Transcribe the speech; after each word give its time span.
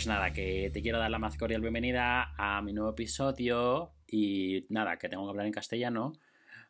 pues 0.00 0.06
nada, 0.06 0.32
que 0.32 0.70
te 0.72 0.80
quiero 0.80 0.98
dar 0.98 1.10
la 1.10 1.18
más 1.18 1.36
cordial 1.36 1.60
bienvenida 1.60 2.32
a 2.38 2.62
mi 2.62 2.72
nuevo 2.72 2.92
episodio 2.92 3.92
y 4.06 4.64
nada, 4.70 4.96
que 4.96 5.10
tengo 5.10 5.26
que 5.26 5.28
hablar 5.28 5.44
en 5.44 5.52
castellano. 5.52 6.14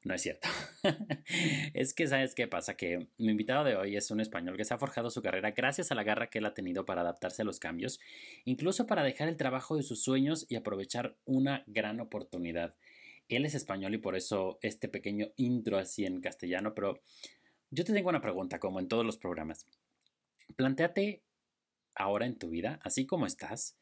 No 0.03 0.15
es 0.15 0.23
cierto. 0.23 0.49
es 1.73 1.95
que, 1.95 2.09
¿sabes 2.09 2.35
qué 2.35 2.49
pasa? 2.49 2.77
Que 2.77 3.07
mi 3.19 3.31
invitado 3.31 3.63
de 3.63 3.77
hoy 3.77 3.95
es 3.95 4.11
un 4.11 4.19
español 4.19 4.57
que 4.57 4.65
se 4.65 4.75
ha 4.75 4.79
forjado 4.79 5.11
su 5.11 5.23
carrera 5.23 5.53
gracias 5.53 5.93
a 5.93 5.95
la 5.95 6.03
garra 6.03 6.29
que 6.29 6.41
él 6.41 6.47
ha 6.47 6.55
tenido 6.55 6.85
para 6.85 7.03
adaptarse 7.03 7.43
a 7.43 7.45
los 7.45 7.61
cambios, 7.61 8.01
incluso 8.47 8.89
para 8.89 9.05
dejar 9.05 9.29
el 9.29 9.37
trabajo 9.37 9.77
de 9.77 9.85
sus 9.85 10.03
sueños 10.03 10.45
y 10.49 10.57
aprovechar 10.57 11.15
una 11.25 11.63
gran 11.69 12.01
oportunidad. 12.01 12.75
Él 13.29 13.45
es 13.45 13.55
español 13.55 13.95
y 13.95 13.99
por 13.99 14.17
eso 14.17 14.59
este 14.61 14.89
pequeño 14.89 15.29
intro 15.37 15.79
así 15.79 16.05
en 16.05 16.21
castellano, 16.21 16.75
pero 16.75 17.01
yo 17.71 17.85
te 17.85 17.93
tengo 17.93 18.09
una 18.09 18.23
pregunta, 18.23 18.59
como 18.59 18.81
en 18.81 18.89
todos 18.89 19.07
los 19.07 19.19
programas. 19.19 19.69
Plantéate 20.57 21.23
ahora 22.01 22.27
en 22.27 22.39
tu 22.39 22.51
vida, 22.51 22.81
así 22.83 23.07
como 23.07 23.27
estás, 23.27 23.77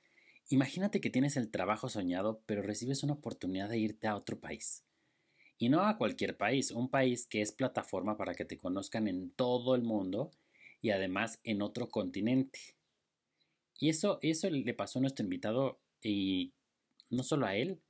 imagínate 0.48 1.00
que 1.00 1.10
tienes 1.10 1.36
el 1.36 1.50
trabajo 1.50 1.88
soñado, 1.88 2.42
pero 2.46 2.62
recibes 2.62 3.02
una 3.02 3.14
oportunidad 3.14 3.68
de 3.68 3.78
irte 3.78 4.06
a 4.06 4.16
otro 4.16 4.40
país. 4.40 4.84
Y 5.56 5.68
no 5.68 5.82
a 5.82 5.98
cualquier 5.98 6.36
país, 6.36 6.70
un 6.70 6.90
país 6.90 7.26
que 7.26 7.42
es 7.42 7.52
plataforma 7.52 8.16
para 8.16 8.34
que 8.34 8.44
te 8.44 8.58
conozcan 8.58 9.08
en 9.08 9.30
todo 9.30 9.74
el 9.74 9.82
mundo 9.82 10.30
y 10.80 10.90
además 10.90 11.40
en 11.44 11.62
otro 11.62 11.88
continente. 11.88 12.60
Y 13.78 13.88
eso, 13.88 14.18
eso 14.22 14.50
le 14.50 14.74
pasó 14.74 14.98
a 14.98 15.02
nuestro 15.02 15.24
invitado 15.24 15.80
y 16.02 16.54
no 17.10 17.22
solo 17.22 17.46
a 17.46 17.56
él 17.56 17.80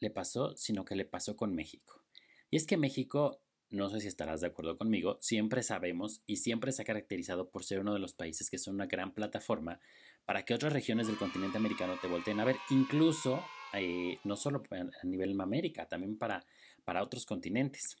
le 0.00 0.10
pasó, 0.10 0.56
sino 0.56 0.84
que 0.84 0.96
le 0.96 1.04
pasó 1.04 1.36
con 1.36 1.54
México. 1.54 2.04
Y 2.50 2.56
es 2.56 2.66
que 2.66 2.76
México 2.76 3.40
no 3.70 3.90
sé 3.90 4.00
si 4.00 4.08
estarás 4.08 4.40
de 4.40 4.46
acuerdo 4.46 4.76
conmigo, 4.76 5.18
siempre 5.20 5.62
sabemos 5.62 6.22
y 6.26 6.36
siempre 6.36 6.72
se 6.72 6.82
ha 6.82 6.84
caracterizado 6.84 7.50
por 7.50 7.64
ser 7.64 7.80
uno 7.80 7.92
de 7.92 8.00
los 8.00 8.14
países 8.14 8.50
que 8.50 8.58
son 8.58 8.74
una 8.74 8.86
gran 8.86 9.12
plataforma 9.12 9.80
para 10.24 10.44
que 10.44 10.54
otras 10.54 10.72
regiones 10.72 11.06
del 11.06 11.16
continente 11.16 11.58
americano 11.58 11.98
te 12.00 12.08
volteen 12.08 12.40
a 12.40 12.44
ver, 12.44 12.56
incluso 12.70 13.42
eh, 13.72 14.18
no 14.24 14.36
solo 14.36 14.62
a 14.70 15.06
nivel 15.06 15.38
América, 15.40 15.86
también 15.86 16.16
para, 16.18 16.44
para 16.84 17.02
otros 17.02 17.26
continentes. 17.26 17.96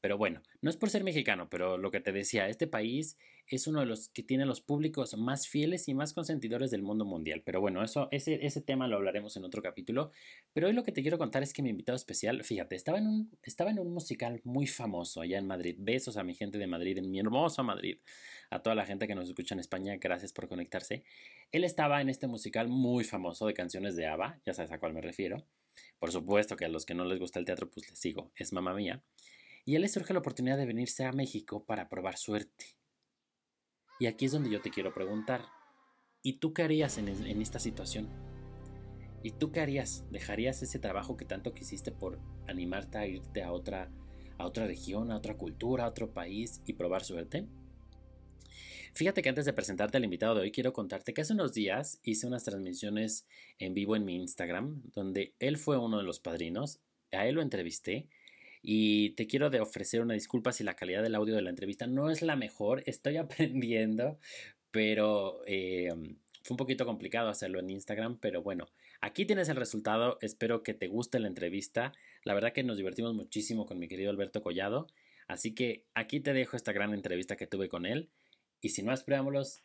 Pero 0.00 0.16
bueno, 0.16 0.42
no 0.62 0.70
es 0.70 0.76
por 0.76 0.90
ser 0.90 1.04
mexicano, 1.04 1.48
pero 1.50 1.76
lo 1.76 1.90
que 1.90 2.00
te 2.00 2.12
decía, 2.12 2.48
este 2.48 2.66
país 2.66 3.18
es 3.46 3.66
uno 3.66 3.80
de 3.80 3.86
los 3.86 4.08
que 4.08 4.22
tiene 4.22 4.46
los 4.46 4.60
públicos 4.60 5.16
más 5.16 5.48
fieles 5.48 5.88
y 5.88 5.94
más 5.94 6.12
consentidores 6.12 6.70
del 6.70 6.82
mundo 6.82 7.04
mundial. 7.04 7.42
Pero 7.44 7.60
bueno, 7.60 7.82
eso, 7.82 8.08
ese, 8.12 8.46
ese 8.46 8.60
tema 8.60 8.86
lo 8.86 8.96
hablaremos 8.96 9.36
en 9.36 9.44
otro 9.44 9.60
capítulo. 9.60 10.12
Pero 10.52 10.68
hoy 10.68 10.72
lo 10.72 10.84
que 10.84 10.92
te 10.92 11.02
quiero 11.02 11.18
contar 11.18 11.42
es 11.42 11.52
que 11.52 11.62
mi 11.62 11.70
invitado 11.70 11.96
especial, 11.96 12.44
fíjate, 12.44 12.76
estaba 12.76 12.98
en 12.98 13.08
un, 13.08 13.30
estaba 13.42 13.70
en 13.70 13.80
un 13.80 13.92
musical 13.92 14.40
muy 14.44 14.66
famoso 14.66 15.20
allá 15.20 15.38
en 15.38 15.46
Madrid. 15.46 15.76
Besos 15.78 16.16
a 16.16 16.22
mi 16.22 16.34
gente 16.34 16.58
de 16.58 16.66
Madrid, 16.66 16.98
en 16.98 17.10
mi 17.10 17.18
hermoso 17.18 17.64
Madrid. 17.64 17.98
A 18.50 18.62
toda 18.62 18.76
la 18.76 18.86
gente 18.86 19.06
que 19.06 19.14
nos 19.14 19.28
escucha 19.28 19.54
en 19.54 19.60
España, 19.60 19.96
gracias 20.00 20.32
por 20.32 20.48
conectarse. 20.48 21.02
Él 21.50 21.64
estaba 21.64 22.00
en 22.00 22.08
este 22.08 22.28
musical 22.28 22.68
muy 22.68 23.04
famoso 23.04 23.46
de 23.46 23.54
canciones 23.54 23.96
de 23.96 24.06
ABBA, 24.06 24.40
ya 24.44 24.54
sabes 24.54 24.70
a 24.70 24.78
cuál 24.78 24.94
me 24.94 25.00
refiero. 25.00 25.44
Por 25.98 26.12
supuesto 26.12 26.56
que 26.56 26.64
a 26.64 26.68
los 26.68 26.86
que 26.86 26.94
no 26.94 27.04
les 27.04 27.18
gusta 27.18 27.38
el 27.38 27.44
teatro, 27.44 27.68
pues 27.68 27.88
les 27.90 27.98
sigo, 27.98 28.30
es 28.36 28.52
mamá 28.52 28.74
mía 28.74 29.02
y 29.64 29.74
a 29.74 29.76
él 29.76 29.82
le 29.82 29.88
surge 29.88 30.12
la 30.12 30.20
oportunidad 30.20 30.56
de 30.56 30.66
venirse 30.66 31.04
a 31.04 31.12
México 31.12 31.64
para 31.64 31.88
probar 31.88 32.16
suerte. 32.16 32.76
Y 33.98 34.06
aquí 34.06 34.24
es 34.24 34.32
donde 34.32 34.50
yo 34.50 34.60
te 34.60 34.70
quiero 34.70 34.94
preguntar, 34.94 35.44
¿y 36.22 36.34
tú 36.34 36.54
qué 36.54 36.62
harías 36.62 36.96
en, 36.98 37.08
esta 37.08 37.58
situación? 37.58 38.08
¿Y 39.22 39.32
tú 39.32 39.52
qué 39.52 39.60
harías? 39.60 40.04
¿Dejarías 40.10 40.62
ese 40.62 40.78
trabajo 40.78 41.16
que 41.16 41.26
tanto 41.26 41.52
quisiste 41.52 41.92
por 41.92 42.18
animarte 42.48 42.98
a 42.98 43.06
irte 43.06 43.42
a 43.42 43.52
otra, 43.52 43.90
a 44.38 44.46
otra 44.46 44.66
región, 44.66 45.10
a 45.10 45.16
otra 45.16 45.36
cultura, 45.36 45.84
a 45.84 45.88
otro 45.88 46.14
país 46.14 46.62
y 46.64 46.72
probar 46.72 47.04
suerte? 47.04 47.46
Fíjate 48.94 49.22
que 49.22 49.28
antes 49.28 49.44
de 49.44 49.52
presentarte 49.52 49.98
al 49.98 50.04
invitado 50.04 50.34
de 50.34 50.40
hoy, 50.40 50.50
quiero 50.50 50.72
contarte 50.72 51.14
que 51.14 51.20
hace 51.20 51.34
unos 51.34 51.52
días 51.52 52.00
hice 52.02 52.26
unas 52.26 52.44
transmisiones 52.44 53.26
en 53.58 53.74
vivo 53.74 53.94
en 53.96 54.04
mi 54.04 54.16
Instagram, 54.16 54.82
donde 54.94 55.34
él 55.38 55.58
fue 55.58 55.78
uno 55.78 55.98
de 55.98 56.04
los 56.04 56.20
padrinos, 56.20 56.80
a 57.12 57.26
él 57.26 57.36
lo 57.36 57.42
entrevisté 57.42 58.08
y 58.62 59.10
te 59.10 59.26
quiero 59.26 59.50
de 59.50 59.60
ofrecer 59.60 60.00
una 60.00 60.14
disculpa 60.14 60.52
si 60.52 60.64
la 60.64 60.74
calidad 60.74 61.02
del 61.02 61.14
audio 61.14 61.34
de 61.34 61.42
la 61.42 61.50
entrevista 61.50 61.86
no 61.86 62.10
es 62.10 62.22
la 62.22 62.36
mejor, 62.36 62.82
estoy 62.86 63.16
aprendiendo, 63.16 64.18
pero 64.70 65.42
eh, 65.46 65.92
fue 66.42 66.54
un 66.54 66.58
poquito 66.58 66.86
complicado 66.86 67.28
hacerlo 67.28 67.58
en 67.58 67.70
Instagram, 67.70 68.18
pero 68.18 68.42
bueno, 68.42 68.68
aquí 69.00 69.24
tienes 69.24 69.48
el 69.48 69.56
resultado, 69.56 70.18
espero 70.20 70.62
que 70.62 70.74
te 70.74 70.88
guste 70.88 71.18
la 71.18 71.28
entrevista, 71.28 71.92
la 72.24 72.34
verdad 72.34 72.52
que 72.52 72.62
nos 72.62 72.76
divertimos 72.76 73.14
muchísimo 73.14 73.66
con 73.66 73.78
mi 73.78 73.88
querido 73.88 74.10
Alberto 74.10 74.42
Collado, 74.42 74.86
así 75.26 75.54
que 75.54 75.84
aquí 75.94 76.20
te 76.20 76.32
dejo 76.32 76.56
esta 76.56 76.72
gran 76.72 76.92
entrevista 76.92 77.36
que 77.36 77.46
tuve 77.46 77.68
con 77.68 77.86
él, 77.86 78.10
y 78.60 78.70
sin 78.70 78.86
más 78.86 79.04
preámbulos, 79.04 79.60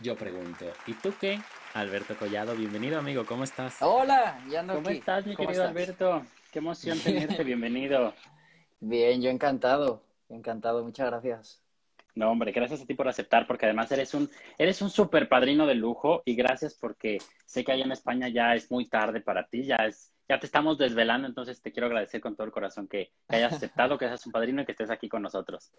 yo 0.00 0.16
pregunto, 0.16 0.64
¿y 0.86 0.94
tú 0.94 1.12
qué? 1.20 1.38
Alberto 1.74 2.16
Collado, 2.16 2.56
bienvenido 2.56 2.98
amigo, 2.98 3.24
¿cómo 3.24 3.44
estás? 3.44 3.76
Hola, 3.80 4.44
ya 4.50 4.60
ando 4.60 4.74
¿Cómo 4.74 4.90
estás 4.90 5.26
mi 5.26 5.36
querido 5.36 5.62
Alberto? 5.62 6.26
Qué 6.50 6.58
emoción 6.58 6.98
tenerte, 7.04 7.44
bienvenido. 7.44 8.12
Bien, 8.80 9.22
yo 9.22 9.30
encantado, 9.30 10.02
encantado, 10.28 10.82
muchas 10.82 11.06
gracias. 11.06 11.62
No, 12.16 12.30
hombre, 12.30 12.50
gracias 12.50 12.82
a 12.82 12.86
ti 12.86 12.94
por 12.94 13.06
aceptar, 13.06 13.46
porque 13.46 13.66
además 13.66 13.92
eres 13.92 14.14
un, 14.14 14.28
eres 14.58 14.82
un 14.82 14.90
super 14.90 15.28
padrino 15.28 15.64
de 15.64 15.76
lujo 15.76 16.22
y 16.24 16.34
gracias 16.34 16.74
porque 16.74 17.18
sé 17.46 17.64
que 17.64 17.70
allá 17.70 17.84
en 17.84 17.92
España 17.92 18.28
ya 18.28 18.56
es 18.56 18.68
muy 18.68 18.88
tarde 18.88 19.20
para 19.20 19.46
ti, 19.46 19.64
ya 19.64 19.76
es, 19.76 20.12
ya 20.28 20.40
te 20.40 20.46
estamos 20.46 20.76
desvelando, 20.76 21.28
entonces 21.28 21.62
te 21.62 21.70
quiero 21.70 21.86
agradecer 21.86 22.20
con 22.20 22.34
todo 22.34 22.46
el 22.46 22.52
corazón 22.52 22.88
que, 22.88 23.12
hayas 23.28 23.52
aceptado, 23.52 23.96
que 23.96 24.08
seas 24.08 24.26
un 24.26 24.32
padrino 24.32 24.62
y 24.62 24.64
que 24.66 24.72
estés 24.72 24.90
aquí 24.90 25.08
con 25.08 25.22
nosotros. 25.22 25.70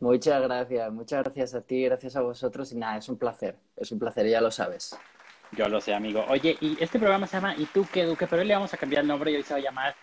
Muchas 0.00 0.42
gracias, 0.42 0.92
muchas 0.92 1.22
gracias 1.22 1.54
a 1.54 1.60
ti, 1.60 1.84
gracias 1.84 2.16
a 2.16 2.22
vosotros 2.22 2.72
y 2.72 2.76
nada, 2.76 2.98
es 2.98 3.08
un 3.08 3.16
placer, 3.16 3.56
es 3.76 3.92
un 3.92 4.00
placer, 4.00 4.28
ya 4.28 4.40
lo 4.40 4.50
sabes. 4.50 4.98
Yo 5.52 5.68
lo 5.68 5.80
sé, 5.80 5.94
amigo. 5.94 6.24
Oye, 6.28 6.56
y 6.60 6.76
este 6.82 6.98
programa 6.98 7.28
se 7.28 7.36
llama 7.36 7.54
¿Y 7.56 7.66
tú 7.66 7.86
qué, 7.92 8.04
Duque? 8.04 8.26
Pero 8.26 8.42
hoy 8.42 8.48
le 8.48 8.54
vamos 8.54 8.74
a 8.74 8.76
cambiar 8.76 9.02
el 9.02 9.08
nombre 9.08 9.30
y 9.30 9.36
hoy 9.36 9.44
se 9.44 9.54
va 9.54 9.60
a 9.60 9.62
llamar 9.62 9.94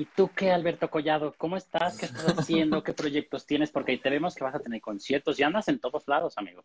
¿Y 0.00 0.06
tú 0.06 0.30
qué, 0.34 0.50
Alberto 0.50 0.88
Collado? 0.88 1.34
¿Cómo 1.36 1.58
estás? 1.58 1.98
¿Qué 1.98 2.06
estás 2.06 2.24
haciendo? 2.38 2.82
¿Qué 2.82 2.94
proyectos 2.94 3.44
tienes? 3.44 3.70
Porque 3.70 3.98
te 3.98 4.08
vemos 4.08 4.34
que 4.34 4.42
vas 4.42 4.54
a 4.54 4.58
tener 4.58 4.80
conciertos 4.80 5.38
y 5.38 5.42
andas 5.42 5.68
en 5.68 5.78
todos 5.78 6.08
lados, 6.08 6.38
amigo. 6.38 6.64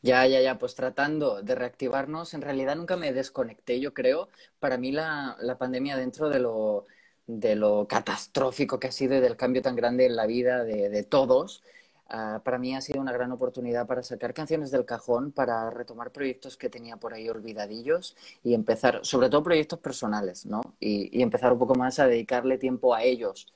Ya, 0.00 0.26
ya, 0.26 0.40
ya, 0.40 0.58
pues 0.58 0.74
tratando 0.74 1.40
de 1.40 1.54
reactivarnos. 1.54 2.34
En 2.34 2.42
realidad 2.42 2.74
nunca 2.74 2.96
me 2.96 3.12
desconecté, 3.12 3.78
yo 3.78 3.94
creo. 3.94 4.28
Para 4.58 4.76
mí 4.76 4.90
la, 4.90 5.36
la 5.38 5.56
pandemia 5.56 5.96
dentro 5.96 6.30
de 6.30 6.40
lo, 6.40 6.86
de 7.28 7.54
lo 7.54 7.86
catastrófico 7.86 8.80
que 8.80 8.88
ha 8.88 8.92
sido 8.92 9.16
y 9.16 9.20
del 9.20 9.36
cambio 9.36 9.62
tan 9.62 9.76
grande 9.76 10.06
en 10.06 10.16
la 10.16 10.26
vida 10.26 10.64
de, 10.64 10.88
de 10.88 11.04
todos, 11.04 11.62
Ah, 12.14 12.42
para 12.44 12.58
mí 12.58 12.74
ha 12.74 12.82
sido 12.82 13.00
una 13.00 13.10
gran 13.10 13.32
oportunidad 13.32 13.86
para 13.86 14.02
sacar 14.02 14.34
canciones 14.34 14.70
del 14.70 14.84
cajón, 14.84 15.32
para 15.32 15.70
retomar 15.70 16.12
proyectos 16.12 16.58
que 16.58 16.68
tenía 16.68 16.98
por 16.98 17.14
ahí 17.14 17.26
olvidadillos 17.30 18.14
y 18.44 18.52
empezar, 18.52 19.00
sobre 19.02 19.30
todo 19.30 19.42
proyectos 19.42 19.78
personales, 19.78 20.44
¿no? 20.44 20.60
Y, 20.78 21.22
empezar 21.22 21.54
un 21.54 21.58
poco 21.58 21.74
más 21.74 21.98
a 22.00 22.06
dedicarle 22.06 22.58
tiempo 22.58 22.94
a 22.94 23.02
ellos. 23.02 23.50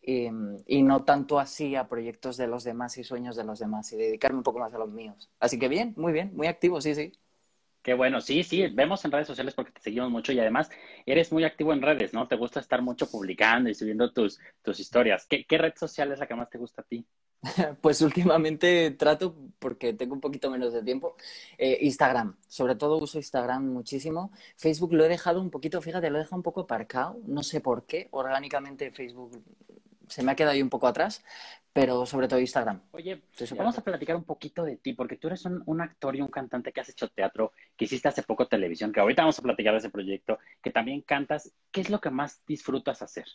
Y, 0.00 0.28
y, 0.68 0.82
no 0.84 1.02
tanto 1.04 1.40
así 1.40 1.74
a 1.74 1.88
proyectos 1.88 2.36
de 2.36 2.46
los 2.46 2.62
demás 2.62 2.96
y 2.96 3.02
sueños 3.02 3.34
de 3.34 3.42
los 3.42 3.58
demás 3.58 3.92
y 3.92 3.96
dedicarme 3.96 4.38
un 4.38 4.44
poco 4.44 4.60
más 4.60 4.72
a 4.72 4.78
los 4.78 4.90
míos. 4.90 5.28
Así 5.40 5.58
que 5.58 5.68
bien, 5.68 5.92
muy 5.96 6.12
bien, 6.12 6.30
muy 6.36 6.46
activo, 6.46 6.80
sí, 6.80 6.94
sí. 6.94 7.12
Qué 7.82 7.94
bueno, 7.94 8.20
sí, 8.20 8.44
sí, 8.44 8.68
vemos 8.68 9.04
en 9.04 9.10
redes 9.10 9.26
sociales 9.26 9.54
porque 9.54 9.72
te 9.72 9.80
seguimos 9.80 10.10
mucho 10.10 10.32
y 10.32 10.38
además 10.38 10.70
eres 11.06 11.32
muy 11.32 11.42
activo 11.42 11.72
en 11.72 11.82
redes, 11.82 12.14
¿no? 12.14 12.28
Te 12.28 12.36
gusta 12.36 12.60
estar 12.60 12.82
mucho 12.82 13.10
publicando 13.10 13.68
y 13.68 13.74
subiendo 13.74 14.12
tus, 14.12 14.38
tus 14.62 14.78
historias. 14.78 15.26
¿Qué, 15.26 15.44
¿Qué 15.44 15.58
red 15.58 15.74
social 15.74 16.12
es 16.12 16.20
la 16.20 16.28
que 16.28 16.36
más 16.36 16.50
te 16.50 16.58
gusta 16.58 16.82
a 16.82 16.84
ti? 16.84 17.04
Pues 17.80 18.00
últimamente 18.00 18.90
trato, 18.92 19.34
porque 19.58 19.92
tengo 19.92 20.14
un 20.14 20.20
poquito 20.20 20.50
menos 20.50 20.72
de 20.72 20.82
tiempo, 20.82 21.16
eh, 21.58 21.78
Instagram. 21.82 22.36
Sobre 22.48 22.74
todo 22.74 22.98
uso 22.98 23.18
Instagram 23.18 23.64
muchísimo. 23.64 24.32
Facebook 24.56 24.92
lo 24.92 25.04
he 25.04 25.08
dejado 25.08 25.40
un 25.40 25.50
poquito, 25.50 25.80
fíjate, 25.80 26.10
lo 26.10 26.16
he 26.16 26.20
dejado 26.20 26.36
un 26.36 26.42
poco 26.42 26.62
aparcado. 26.62 27.18
No 27.26 27.42
sé 27.42 27.60
por 27.60 27.86
qué. 27.86 28.08
Orgánicamente 28.10 28.90
Facebook 28.90 29.42
se 30.08 30.22
me 30.22 30.32
ha 30.32 30.36
quedado 30.36 30.52
ahí 30.52 30.62
un 30.62 30.70
poco 30.70 30.86
atrás, 30.86 31.24
pero 31.72 32.06
sobre 32.06 32.28
todo 32.28 32.40
Instagram. 32.40 32.80
Oye, 32.92 33.22
vamos 33.56 33.76
a 33.76 33.82
platicar 33.82 34.16
un 34.16 34.24
poquito 34.24 34.64
de 34.64 34.76
ti, 34.76 34.92
porque 34.92 35.16
tú 35.16 35.26
eres 35.26 35.44
un, 35.44 35.62
un, 35.66 35.80
actor 35.80 36.14
y 36.16 36.20
un 36.20 36.28
cantante 36.28 36.72
que 36.72 36.80
has 36.80 36.88
hecho 36.88 37.08
teatro, 37.08 37.52
que 37.76 37.86
hiciste 37.86 38.08
hace 38.08 38.22
poco 38.22 38.46
televisión, 38.46 38.92
que 38.92 39.00
ahorita 39.00 39.22
vamos 39.22 39.38
a 39.38 39.42
platicar 39.42 39.72
de 39.72 39.78
ese 39.78 39.90
proyecto, 39.90 40.38
que 40.62 40.70
también 40.70 41.02
cantas. 41.02 41.52
¿Qué 41.70 41.80
es 41.80 41.90
lo 41.90 42.00
que 42.00 42.10
más 42.10 42.40
disfrutas 42.46 43.02
hacer? 43.02 43.26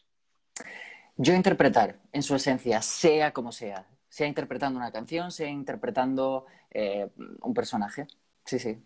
Yo 1.17 1.33
interpretar, 1.33 1.99
en 2.13 2.23
su 2.23 2.35
esencia, 2.35 2.81
sea 2.81 3.31
como 3.33 3.51
sea, 3.51 3.85
sea 4.11 4.27
interpretando 4.27 4.77
una 4.77 4.91
canción, 4.91 5.31
sea 5.31 5.47
interpretando 5.47 6.45
eh, 6.69 7.09
un 7.41 7.53
personaje. 7.53 8.07
Sí, 8.45 8.59
sí, 8.59 8.77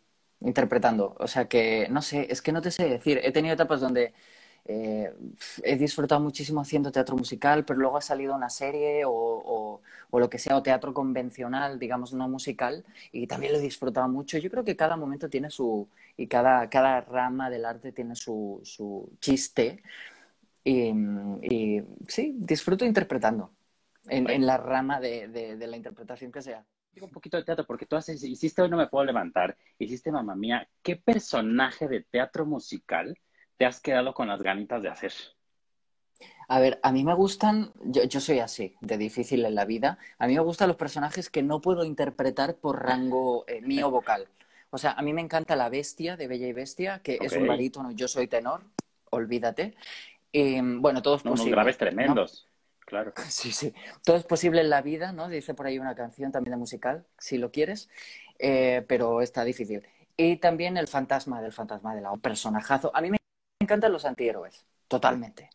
interpretando. 0.41 1.15
O 1.19 1.27
sea 1.27 1.47
que, 1.47 1.87
no 1.89 2.01
sé, 2.03 2.27
es 2.29 2.41
que 2.43 2.51
no 2.51 2.61
te 2.61 2.69
sé 2.69 2.87
decir. 2.87 3.19
He 3.23 3.31
tenido 3.31 3.55
etapas 3.55 3.81
donde 3.81 4.13
eh, 4.65 5.11
he 5.63 5.77
disfrutado 5.77 6.21
muchísimo 6.21 6.61
haciendo 6.61 6.91
teatro 6.91 7.17
musical, 7.17 7.65
pero 7.65 7.79
luego 7.79 7.97
ha 7.97 8.01
salido 8.01 8.35
una 8.35 8.49
serie 8.51 9.01
o, 9.07 9.81
lo 10.11 10.29
que 10.29 10.37
sea, 10.37 10.57
o 10.57 10.63
teatro 10.63 10.93
convencional, 10.93 11.79
digamos, 11.79 12.13
no 12.13 12.29
musical, 12.29 12.85
y 13.11 13.25
también 13.27 13.53
lo 13.53 13.57
he 13.59 13.61
disfrutado 13.61 14.07
mucho. 14.07 14.37
Yo 14.37 14.51
creo 14.51 14.63
que 14.63 14.75
cada 14.75 14.95
momento 14.95 15.27
tiene 15.29 15.49
su, 15.49 15.89
y 16.17 16.27
cada, 16.27 16.69
cada 16.69 17.01
rama 17.01 17.49
del 17.49 17.65
arte 17.65 17.91
tiene 17.91 18.15
su, 18.15 18.61
su 18.63 19.09
chiste. 19.19 19.81
Y, 20.63 20.89
y 21.43 21.83
sí, 22.07 22.35
disfruto 22.37 22.85
interpretando 22.85 23.51
en, 24.07 24.45
la 24.45 24.57
rama 24.57 24.99
de, 24.99 25.57
la 25.59 25.77
interpretación 25.77 26.31
que 26.31 26.41
sea. 26.41 26.65
un 27.01 27.11
poquito 27.11 27.37
de 27.37 27.43
teatro, 27.43 27.65
porque 27.65 27.85
tú 27.85 27.95
haces, 27.95 28.23
hiciste 28.23 28.61
Hoy 28.61 28.69
no 28.69 28.77
me 28.77 28.87
puedo 28.87 29.05
levantar, 29.05 29.57
hiciste 29.79 30.11
Mamá 30.11 30.35
Mía. 30.35 30.67
¿Qué 30.81 30.95
personaje 30.95 31.87
de 31.87 32.01
teatro 32.01 32.45
musical 32.45 33.17
te 33.57 33.65
has 33.65 33.79
quedado 33.79 34.13
con 34.13 34.27
las 34.27 34.41
ganitas 34.41 34.81
de 34.83 34.89
hacer? 34.89 35.13
A 36.47 36.59
ver, 36.59 36.79
a 36.83 36.91
mí 36.91 37.03
me 37.03 37.13
gustan, 37.15 37.71
yo, 37.83 38.19
soy 38.19 38.39
así, 38.39 38.75
de 38.81 38.97
difícil 38.97 39.45
en 39.45 39.55
la 39.55 39.65
vida, 39.65 39.97
a 40.19 40.27
mí 40.27 40.35
me 40.35 40.41
gustan 40.41 40.67
los 40.67 40.77
personajes 40.77 41.29
que 41.29 41.41
no 41.41 41.59
puedo 41.59 41.83
interpretar 41.83 42.55
por 42.55 42.83
rango 42.83 43.45
eh, 43.47 43.61
mío 43.61 43.89
vocal. 43.89 44.27
O 44.69 44.77
sea, 44.77 44.91
a 44.91 45.01
mí 45.01 45.13
me 45.13 45.21
encanta 45.21 45.55
La 45.55 45.69
Bestia 45.69 46.17
de 46.17 46.27
Bella 46.27 46.47
y 46.47 46.53
Bestia, 46.53 46.99
que 46.99 47.17
es 47.19 47.33
un 47.33 47.47
barítono, 47.47 47.91
yo 47.91 48.07
soy 48.07 48.27
tenor, 48.27 48.61
olvídate. 49.09 49.73
Em, 50.31 50.81
bueno, 50.81 51.01
todo 51.01 51.15
es 51.15 51.23
posible. 51.23 51.51
graves 51.51 51.77
tremendos. 51.77 52.47
Claro. 52.85 53.13
Sí, 53.29 53.51
sí. 53.51 53.73
Todo 54.03 54.17
es 54.17 54.23
posible 54.25 54.61
en 54.61 54.69
la 54.69 54.81
vida, 54.81 55.11
¿no? 55.11 55.27
Dice 55.29 55.53
por 55.53 55.65
ahí 55.67 55.79
una 55.79 55.95
canción 55.95 56.31
también 56.31 56.51
de 56.51 56.57
musical, 56.57 57.05
si 57.17 57.37
lo 57.37 57.51
quieres, 57.51 57.89
eh, 58.39 58.85
pero 58.87 59.21
está 59.21 59.43
difícil. 59.43 59.87
Y 60.17 60.37
también 60.37 60.77
el 60.77 60.87
fantasma 60.87 61.41
del 61.41 61.51
fantasma 61.51 61.95
de 61.95 62.01
la 62.01 62.15
personajazo. 62.17 62.91
A 62.95 63.01
mí 63.01 63.09
me 63.11 63.17
encantan 63.59 63.91
los 63.91 64.05
antihéroes, 64.05 64.65
totalmente. 64.87 65.49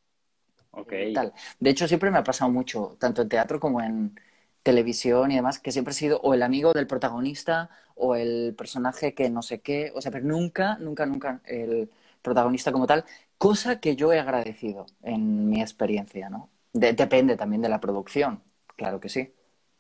Ok. 0.72 0.92
Tal. 1.14 1.32
De 1.60 1.70
hecho, 1.70 1.88
siempre 1.88 2.10
me 2.10 2.18
ha 2.18 2.24
pasado 2.24 2.50
mucho, 2.50 2.96
tanto 3.00 3.22
en 3.22 3.28
teatro 3.28 3.60
como 3.60 3.80
en 3.82 4.18
televisión 4.62 5.30
y 5.32 5.36
demás, 5.36 5.58
que 5.58 5.72
siempre 5.72 5.92
he 5.92 5.94
sido 5.96 6.20
o 6.22 6.34
el 6.34 6.42
amigo 6.42 6.72
del 6.72 6.86
protagonista 6.86 7.70
o 7.96 8.14
el 8.16 8.54
personaje 8.56 9.14
que 9.14 9.30
no 9.30 9.42
sé 9.42 9.60
qué, 9.62 9.92
o 9.94 10.00
sea, 10.02 10.12
pero 10.12 10.26
nunca, 10.26 10.76
nunca, 10.78 11.06
nunca 11.06 11.40
el 11.46 11.90
protagonista 12.22 12.72
como 12.72 12.86
tal, 12.86 13.04
cosa 13.38 13.80
que 13.80 13.96
yo 13.96 14.12
he 14.12 14.20
agradecido 14.20 14.86
en 15.02 15.48
mi 15.50 15.60
experiencia, 15.62 16.28
¿no? 16.30 16.50
Depende 16.72 17.36
también 17.36 17.62
de 17.62 17.68
la 17.68 17.80
producción, 17.80 18.42
claro 18.76 19.00
que 19.00 19.08
sí. 19.08 19.32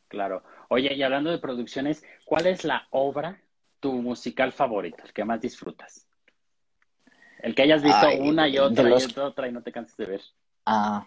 Claro. 0.08 0.42
Oye, 0.68 0.94
y 0.94 1.02
hablando 1.02 1.30
de 1.30 1.38
producciones, 1.38 2.04
¿cuál 2.24 2.46
es 2.46 2.64
la 2.64 2.86
obra, 2.90 3.40
tu 3.78 3.92
musical 3.92 4.52
favorito, 4.52 5.02
el 5.04 5.12
que 5.12 5.24
más 5.24 5.40
disfrutas? 5.40 6.06
El 7.42 7.54
que 7.54 7.62
hayas 7.62 7.82
visto 7.82 8.08
una 8.18 8.48
y 8.48 8.58
otra 8.58 8.90
y 8.90 9.18
otra 9.18 9.48
y 9.48 9.52
no 9.52 9.62
te 9.62 9.72
canses 9.72 9.96
de 9.96 10.06
ver. 10.06 10.20
Ah, 10.66 11.06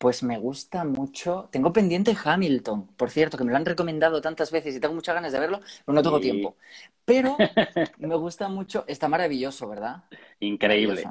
pues 0.00 0.22
me 0.22 0.38
gusta 0.38 0.84
mucho. 0.84 1.48
Tengo 1.52 1.72
pendiente 1.72 2.16
Hamilton, 2.24 2.86
por 2.96 3.10
cierto, 3.10 3.36
que 3.36 3.44
me 3.44 3.50
lo 3.50 3.56
han 3.58 3.66
recomendado 3.66 4.20
tantas 4.20 4.50
veces 4.50 4.74
y 4.74 4.80
tengo 4.80 4.94
muchas 4.94 5.14
ganas 5.14 5.30
de 5.30 5.38
verlo, 5.38 5.60
pero 5.84 5.94
no 5.94 6.02
tengo 6.02 6.20
tiempo. 6.20 6.56
Pero 7.04 7.36
me 7.98 8.16
gusta 8.16 8.48
mucho. 8.48 8.84
Está 8.86 9.08
maravilloso, 9.08 9.68
¿verdad? 9.68 10.04
Increíble. 10.40 11.04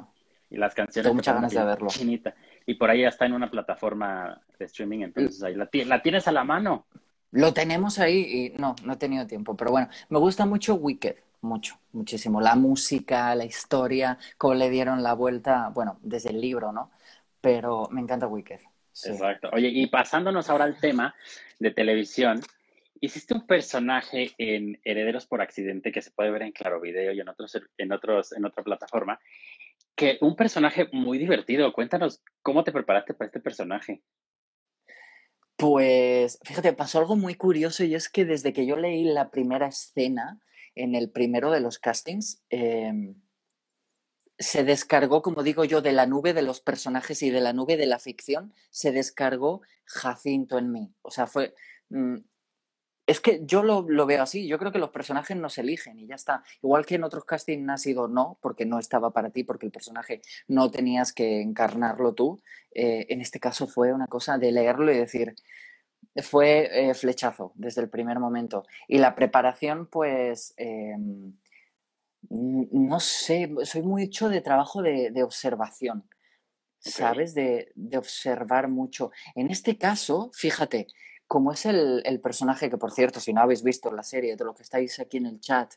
Y 0.50 0.56
las 0.56 0.74
canciones. 0.74 1.04
Tengo 1.04 1.14
muchas 1.14 1.34
ganas 1.36 1.52
de 1.52 1.64
verlo. 1.64 1.88
Y 2.66 2.74
por 2.74 2.90
ahí 2.90 3.02
ya 3.02 3.08
está 3.08 3.26
en 3.26 3.32
una 3.32 3.50
plataforma 3.50 4.40
de 4.58 4.64
streaming, 4.64 5.00
entonces 5.00 5.42
ahí 5.42 5.54
la, 5.54 5.68
la 5.86 6.02
tienes 6.02 6.28
a 6.28 6.32
la 6.32 6.44
mano. 6.44 6.86
Lo 7.32 7.52
tenemos 7.52 7.98
ahí 7.98 8.54
y 8.54 8.60
no, 8.60 8.74
no 8.84 8.94
he 8.94 8.96
tenido 8.96 9.26
tiempo. 9.26 9.56
Pero 9.56 9.70
bueno, 9.70 9.88
me 10.08 10.18
gusta 10.18 10.46
mucho 10.46 10.74
Wicked, 10.74 11.16
mucho, 11.42 11.78
muchísimo. 11.92 12.40
La 12.40 12.56
música, 12.56 13.34
la 13.34 13.44
historia, 13.44 14.18
cómo 14.36 14.54
le 14.54 14.70
dieron 14.70 15.02
la 15.02 15.14
vuelta, 15.14 15.70
bueno, 15.72 15.98
desde 16.02 16.30
el 16.30 16.40
libro, 16.40 16.72
¿no? 16.72 16.90
Pero 17.40 17.88
me 17.90 18.00
encanta 18.00 18.26
Wicked. 18.26 18.60
Exacto. 19.04 19.48
Oye, 19.52 19.68
y 19.68 19.86
pasándonos 19.86 20.50
ahora 20.50 20.64
al 20.64 20.78
tema 20.78 21.14
de 21.58 21.70
televisión, 21.70 22.40
hiciste 23.00 23.34
un 23.34 23.46
personaje 23.46 24.32
en 24.36 24.78
Herederos 24.84 25.26
por 25.26 25.40
Accidente 25.40 25.92
que 25.92 26.02
se 26.02 26.10
puede 26.10 26.30
ver 26.30 26.42
en 26.42 26.52
Claro 26.52 26.80
Video 26.80 27.12
y 27.12 27.20
en 27.20 27.28
otros, 27.28 27.58
en 27.78 27.92
otros, 27.92 28.32
en 28.32 28.44
otra 28.44 28.62
plataforma, 28.62 29.18
que 30.00 30.16
un 30.22 30.34
personaje 30.34 30.88
muy 30.92 31.18
divertido. 31.18 31.74
Cuéntanos 31.74 32.22
cómo 32.40 32.64
te 32.64 32.72
preparaste 32.72 33.12
para 33.12 33.26
este 33.26 33.38
personaje. 33.38 34.02
Pues, 35.56 36.38
fíjate, 36.42 36.72
pasó 36.72 37.00
algo 37.00 37.16
muy 37.16 37.34
curioso 37.34 37.84
y 37.84 37.94
es 37.94 38.08
que 38.08 38.24
desde 38.24 38.54
que 38.54 38.64
yo 38.64 38.76
leí 38.76 39.04
la 39.04 39.30
primera 39.30 39.66
escena 39.66 40.40
en 40.74 40.94
el 40.94 41.10
primero 41.10 41.50
de 41.50 41.60
los 41.60 41.78
castings, 41.78 42.42
em, 42.48 43.14
se 44.38 44.64
descargó, 44.64 45.20
como 45.20 45.42
digo 45.42 45.66
yo, 45.66 45.82
de 45.82 45.92
la 45.92 46.06
nube 46.06 46.32
de 46.32 46.40
los 46.40 46.62
personajes 46.62 47.22
y 47.22 47.28
de 47.28 47.42
la 47.42 47.52
nube 47.52 47.76
de 47.76 47.84
la 47.84 47.98
ficción, 47.98 48.54
se 48.70 48.92
descargó 48.92 49.60
Jacinto 49.84 50.56
en 50.56 50.72
mí. 50.72 50.94
O 51.02 51.10
sea, 51.10 51.26
fue, 51.26 51.54
mm, 51.90 52.16
es 53.10 53.18
que 53.18 53.40
yo 53.44 53.64
lo, 53.64 53.82
veo 54.06 54.22
así, 54.22 54.46
yo 54.46 54.56
creo 54.56 54.70
que 54.70 54.78
los 54.78 54.90
personajes 54.90 55.36
no 55.36 55.48
se 55.48 55.62
eligen 55.62 55.98
y 55.98 56.06
ya 56.06 56.14
está. 56.14 56.44
Igual 56.62 56.86
que 56.86 56.94
en 56.94 57.02
otros 57.02 57.24
castings 57.24 57.68
ha 57.68 57.76
sido 57.76 58.06
no, 58.06 58.38
porque 58.40 58.66
no 58.66 58.78
estaba 58.78 59.10
para 59.10 59.30
ti, 59.30 59.42
porque 59.42 59.66
el 59.66 59.72
personaje 59.72 60.22
no 60.46 60.70
tenías 60.70 61.12
que 61.12 61.40
encarnarlo 61.40 62.14
tú. 62.14 62.40
Eh, 62.70 63.06
en 63.08 63.20
este 63.20 63.40
caso 63.40 63.66
fue 63.66 63.92
una 63.92 64.06
cosa 64.06 64.38
de 64.38 64.52
leerlo 64.52 64.92
y 64.92 64.96
decir, 64.98 65.34
fue 66.22 66.70
eh, 66.72 66.94
flechazo 66.94 67.50
desde 67.56 67.82
el 67.82 67.90
primer 67.90 68.20
momento. 68.20 68.64
Y 68.86 68.98
la 68.98 69.16
preparación, 69.16 69.86
pues, 69.86 70.54
em, 70.56 71.32
no 72.28 73.00
sé, 73.00 73.50
soy 73.64 73.82
muy 73.82 74.04
hecho 74.04 74.28
de 74.28 74.40
trabajo 74.40 74.82
de, 74.82 75.20
observación, 75.24 76.08
¿sabes? 76.78 77.34
De, 77.34 77.72
de 77.74 77.98
observar 77.98 78.68
mucho. 78.68 79.10
En 79.34 79.50
este 79.50 79.76
caso, 79.78 80.30
fíjate, 80.32 80.86
como 81.30 81.52
es 81.52 81.64
el, 81.64 82.20
personaje 82.20 82.68
que, 82.68 82.76
por 82.76 82.90
cierto, 82.90 83.20
si 83.20 83.32
no 83.32 83.40
habéis 83.40 83.62
visto 83.62 83.92
la 83.92 84.02
serie, 84.02 84.34
de 84.34 84.44
lo 84.44 84.52
que 84.52 84.64
estáis 84.64 84.98
aquí 84.98 85.18
en 85.18 85.26
el 85.26 85.38
chat, 85.38 85.72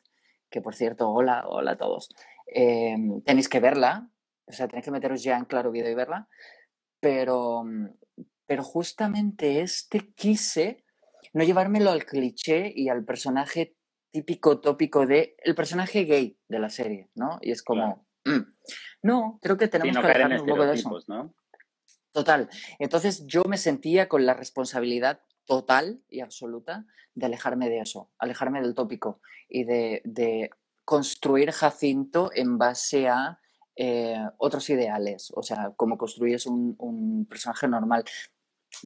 que 0.49 0.61
por 0.61 0.73
cierto, 0.73 1.11
hola, 1.11 1.43
hola 1.47 1.73
a 1.73 1.77
todos, 1.77 2.09
em, 2.47 3.21
tenéis 3.21 3.49
que 3.49 3.59
verla, 3.59 4.09
o 4.47 4.51
sea, 4.51 4.67
tenéis 4.67 4.85
que 4.85 4.89
meteros 4.89 5.21
ya 5.21 5.37
en 5.37 5.45
Claro 5.45 5.69
Video 5.69 5.91
y 5.91 5.93
verla, 5.93 6.27
pero, 6.99 7.65
pero 8.47 8.63
justamente 8.63 9.61
este 9.61 10.11
quise 10.15 10.85
no 11.33 11.43
llevármelo 11.43 11.91
al 11.91 12.05
cliché 12.05 12.73
y 12.75 12.89
al 12.89 13.05
personaje 13.05 13.75
típico, 14.11 14.59
tópico 14.59 15.05
de 15.05 15.35
el 15.37 15.53
personaje 15.53 16.05
gay 16.05 16.35
de 16.47 16.57
la 16.57 16.71
serie, 16.71 17.11
¿no? 17.13 17.37
Y 17.43 17.51
es 17.51 17.61
como, 17.61 18.07
mm, 18.25 18.41
no, 19.03 19.37
creo 19.39 19.57
que 19.57 19.67
tenemos 19.67 19.95
que 20.03 20.03
alejarnos 20.03 20.41
un 20.41 20.47
poco 20.47 20.65
de 20.65 20.73
eso. 20.73 20.99
¿no? 21.07 21.35
Total. 22.11 22.49
Entonces 22.79 23.27
yo 23.27 23.43
me 23.43 23.57
sentía 23.57 24.09
con 24.09 24.25
la 24.25 24.33
responsabilidad 24.33 25.21
total 25.45 26.01
y 26.09 26.21
absoluta 26.21 26.85
de 27.15 27.25
alejarme 27.25 27.69
de 27.69 27.79
eso, 27.79 28.11
alejarme 28.17 28.61
del 28.61 28.73
tópico 28.73 29.21
y 29.47 29.63
de, 29.65 30.49
construir 30.85 31.51
Jacinto 31.51 32.29
en 32.35 32.57
base 32.57 33.07
a 33.07 33.39
eh, 33.77 34.17
otros 34.37 34.69
ideales, 34.69 35.31
o 35.33 35.41
sea, 35.41 35.71
como 35.77 35.97
construyes 35.97 36.45
un, 36.45 37.25
personaje 37.29 37.67
normal. 37.67 38.03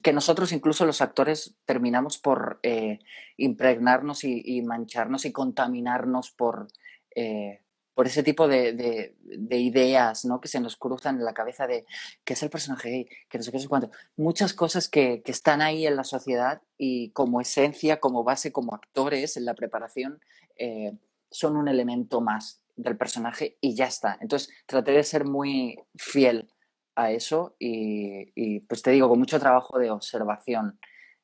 Que 0.04 0.13
nosotros, 0.13 0.51
incluso 0.51 0.86
los 0.86 1.01
actores, 1.01 1.57
terminamos 1.65 2.19
por 2.19 2.60
eh, 2.62 3.00
impregnarnos 3.38 4.24
y, 4.24 4.62
mancharnos 4.62 5.25
y 5.25 5.31
contaminarnos 5.31 6.29
por, 6.31 6.67
eh, 7.15 7.63
por 7.98 8.06
ese 8.06 8.22
tipo 8.22 8.48
de, 8.48 9.16
ideas 9.50 10.24
¿no? 10.24 10.39
que 10.39 10.48
se 10.48 10.60
nos 10.60 10.77
cruzan 10.77 11.18
en 11.18 11.25
la 11.25 11.34
cabeza 11.34 11.66
de 11.66 11.84
qué 12.24 12.34
es 12.34 12.44
el 12.44 12.51
personaje 12.51 12.92
gay, 12.92 13.10
que 13.27 13.39
no 13.39 13.44
sé 13.44 13.51
qué, 13.51 13.58
sé 13.58 13.68
cuánto. 13.68 13.89
Muchas 14.16 14.54
cosas 14.54 14.88
que, 14.88 15.24
están 15.25 15.63
ahí 15.63 15.88
en 15.88 15.96
la 15.96 16.04
sociedad 16.04 16.62
y 16.77 17.10
como 17.10 17.42
esencia, 17.42 18.00
como 18.00 18.24
base, 18.24 18.51
como 18.51 18.75
actores 18.75 19.36
en 19.36 19.46
la 19.46 19.56
preparación, 19.56 20.20
eh, 20.58 20.96
son 21.32 21.58
un 21.58 21.68
elemento 21.68 22.22
más 22.22 22.62
del 22.75 22.98
personaje 22.98 23.58
y 23.62 23.74
ya 23.74 23.88
está. 23.88 24.16
Entonces 24.22 24.54
traté 24.68 24.92
de 24.92 25.04
ser 25.04 25.25
muy 25.25 25.80
fiel 25.96 26.54
a 26.94 27.10
eso 27.10 27.56
y, 27.58 28.60
pues 28.60 28.84
te 28.84 28.92
digo, 28.92 29.10
con 29.10 29.18
mucho 29.18 29.39
trabajo 29.39 29.80
de 29.80 29.89
observación. 29.89 30.80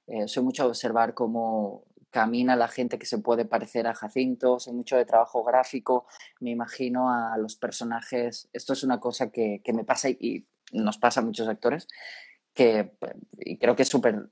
Eh, 0.08 0.27
soy 0.27 0.42
mucho 0.42 0.63
a 0.63 0.68
observar 0.68 1.13
cómo 1.13 1.86
camina 2.13 2.55
la 2.55 2.67
gente 2.67 3.00
que 3.00 3.08
se 3.08 3.17
puede 3.17 3.43
parecer 3.43 3.88
a 3.88 3.96
Jacinto, 3.96 4.60
sé 4.60 4.72
mucho 4.72 4.96
de 4.96 5.03
trabajo 5.03 5.43
gráfico, 5.43 6.05
me 6.39 6.51
imagino 6.51 7.10
a 7.10 7.36
los 7.39 7.55
personajes, 7.55 8.50
esto 8.53 8.74
es 8.74 8.84
una 8.84 9.00
cosa 9.00 9.32
que, 9.32 9.62
me 9.74 9.84
pasa 9.84 10.10
y, 10.10 10.46
nos 10.72 11.00
pasa 11.00 11.22
a 11.22 11.24
muchos 11.24 11.48
actores, 11.48 11.88
que 12.53 12.93
y 13.39 13.58
creo 13.58 13.75
que 13.75 13.82
es 13.82 13.89
súper 13.89 14.29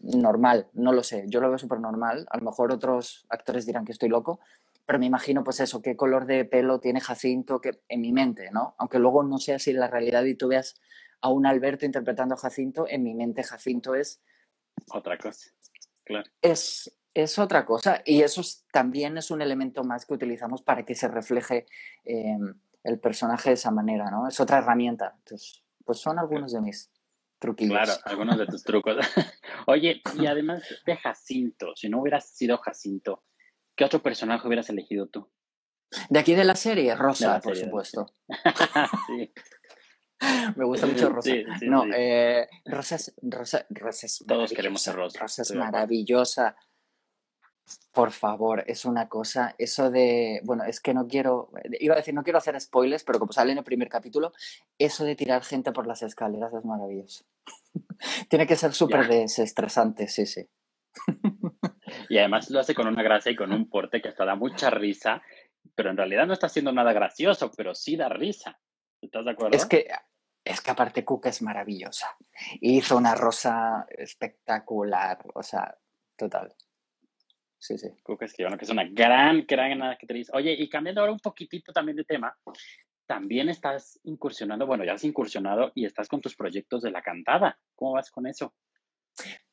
normal, 0.00 0.68
no 0.74 0.92
lo 0.92 1.02
sé, 1.02 1.24
yo 1.26 1.40
lo 1.40 1.48
veo 1.48 1.58
súper 1.58 1.80
normal, 1.80 2.24
a 2.30 2.38
lo 2.38 2.44
mejor 2.44 2.70
otros 2.70 3.26
actores 3.28 3.66
dirán 3.66 3.84
que 3.84 3.92
estoy 3.92 4.08
loco, 4.08 4.38
pero 4.86 5.00
me 5.00 5.06
imagino 5.06 5.42
pues 5.42 5.58
eso, 5.58 5.82
qué 5.82 5.96
color 5.96 6.26
de 6.26 6.44
pelo 6.44 6.78
tiene 6.78 7.00
Jacinto 7.00 7.60
que, 7.60 7.80
en 7.88 8.00
mi 8.00 8.12
mente, 8.12 8.50
¿no? 8.52 8.76
Aunque 8.78 9.00
luego 9.00 9.24
no 9.24 9.38
sea 9.38 9.56
así 9.56 9.72
la 9.72 9.88
realidad 9.88 10.22
y 10.22 10.36
tú 10.36 10.48
veas 10.48 10.80
a 11.20 11.30
un 11.30 11.46
Alberto 11.46 11.84
interpretando 11.84 12.36
a 12.36 12.38
Jacinto, 12.38 12.86
en 12.88 13.02
mi 13.02 13.14
mente 13.14 13.42
Jacinto 13.42 13.96
es... 13.96 14.22
Otra 14.92 15.18
cosa, 15.18 15.50
claro. 16.04 16.30
Es, 16.42 16.92
es 17.14 17.38
otra 17.38 17.64
cosa 17.64 18.02
y 18.04 18.22
eso 18.22 18.42
también 18.72 19.16
es 19.16 19.30
un 19.30 19.40
elemento 19.40 19.84
más 19.84 20.04
que 20.04 20.14
utilizamos 20.14 20.62
para 20.62 20.84
que 20.84 20.96
se 20.96 21.08
refleje 21.08 21.66
em, 22.04 22.54
el 22.82 22.98
personaje 22.98 23.50
de 23.50 23.54
esa 23.54 23.70
manera, 23.70 24.10
¿no? 24.10 24.28
Es 24.28 24.40
otra 24.40 24.58
herramienta. 24.58 25.14
Entonces, 25.18 25.62
pues 25.84 25.98
son 25.98 26.18
algunos 26.18 26.52
de 26.52 26.60
mis 26.60 26.90
truquillos. 27.38 27.72
Claro, 27.72 27.92
algunos 28.04 28.36
de 28.36 28.46
tus 28.46 28.64
trucos. 28.64 28.96
Oye, 29.66 30.02
y 30.18 30.26
además 30.26 30.62
de 30.84 30.96
Jacinto, 30.96 31.74
si 31.76 31.88
no 31.88 32.00
hubieras 32.00 32.28
sido 32.28 32.58
Jacinto, 32.58 33.22
¿qué 33.76 33.84
otro 33.84 34.02
personaje 34.02 34.46
hubieras 34.46 34.68
elegido 34.68 35.06
tú? 35.06 35.30
De 36.10 36.18
aquí 36.18 36.34
de 36.34 36.44
la 36.44 36.56
serie, 36.56 36.96
Rosa, 36.96 37.40
por 37.40 37.56
supuesto. 37.56 38.06
sí. 39.06 39.32
Me 40.56 40.64
gusta 40.64 40.86
mucho 40.86 41.10
Rosa. 41.10 41.30
no, 41.62 41.84
eh, 41.94 42.48
Rosa, 42.64 42.96
es, 42.96 43.14
Rosa, 43.22 43.66
Todos 44.26 44.52
queremos 44.52 44.82
ser 44.82 44.96
Rosa. 44.96 45.20
Rosa 45.20 45.42
es 45.42 45.54
maravillosa 45.54 46.56
Por 47.92 48.10
favor, 48.10 48.64
es 48.66 48.84
una 48.84 49.08
cosa, 49.08 49.54
eso 49.56 49.90
de, 49.90 50.40
bueno, 50.44 50.64
es 50.64 50.80
que 50.80 50.92
no 50.92 51.06
quiero, 51.06 51.50
iba 51.80 51.94
a 51.94 51.98
decir, 51.98 52.12
no 52.12 52.22
quiero 52.22 52.38
hacer 52.38 52.60
spoilers, 52.60 53.04
pero 53.04 53.18
como 53.18 53.32
sale 53.32 53.52
en 53.52 53.58
el 53.58 53.64
primer 53.64 53.88
capítulo, 53.88 54.32
eso 54.78 55.04
de 55.04 55.16
tirar 55.16 55.44
gente 55.44 55.72
por 55.72 55.86
las 55.86 56.02
escaleras 56.02 56.52
es 56.52 56.64
maravilloso. 56.64 57.24
Tiene 58.28 58.46
que 58.46 58.56
ser 58.56 58.72
súper 58.72 59.08
desestresante, 59.08 60.08
sí, 60.08 60.26
sí. 60.26 60.46
Y 62.08 62.18
además 62.18 62.50
lo 62.50 62.60
hace 62.60 62.74
con 62.74 62.86
una 62.86 63.02
gracia 63.02 63.32
y 63.32 63.36
con 63.36 63.52
un 63.52 63.68
porte 63.68 64.00
que 64.00 64.08
hasta 64.08 64.24
da 64.24 64.34
mucha 64.34 64.70
risa, 64.70 65.22
pero 65.74 65.90
en 65.90 65.96
realidad 65.96 66.26
no 66.26 66.32
está 66.32 66.46
haciendo 66.46 66.72
nada 66.72 66.92
gracioso, 66.92 67.50
pero 67.56 67.74
sí 67.74 67.96
da 67.96 68.08
risa. 68.08 68.58
¿Estás 69.00 69.24
de 69.24 69.30
acuerdo? 69.32 69.56
Es 69.56 69.66
que, 69.66 69.86
es 70.44 70.60
que 70.60 70.70
aparte 70.70 71.04
Cook 71.04 71.26
es 71.26 71.42
maravillosa. 71.42 72.16
Hizo 72.60 72.96
una 72.96 73.14
rosa 73.14 73.86
espectacular, 73.88 75.18
o 75.34 75.42
sea, 75.42 75.76
total. 76.16 76.54
Sí, 77.64 77.78
sí. 77.78 77.88
Cook 78.02 78.24
es 78.24 78.34
que, 78.34 78.44
que 78.44 78.64
es 78.66 78.68
una 78.68 78.84
gran, 78.84 79.46
gran 79.48 79.80
actriz. 79.80 80.28
Oye, 80.34 80.52
y 80.52 80.68
cambiando 80.68 81.00
ahora 81.00 81.14
un 81.14 81.18
poquitito 81.18 81.72
también 81.72 81.96
de 81.96 82.04
tema, 82.04 82.36
también 83.06 83.48
estás 83.48 83.98
incursionando, 84.04 84.66
bueno, 84.66 84.84
ya 84.84 84.92
has 84.92 85.04
incursionado 85.04 85.72
y 85.74 85.86
estás 85.86 86.06
con 86.06 86.20
tus 86.20 86.36
proyectos 86.36 86.82
de 86.82 86.90
la 86.90 87.00
cantada. 87.00 87.58
¿Cómo 87.74 87.92
vas 87.92 88.10
con 88.10 88.26
eso? 88.26 88.52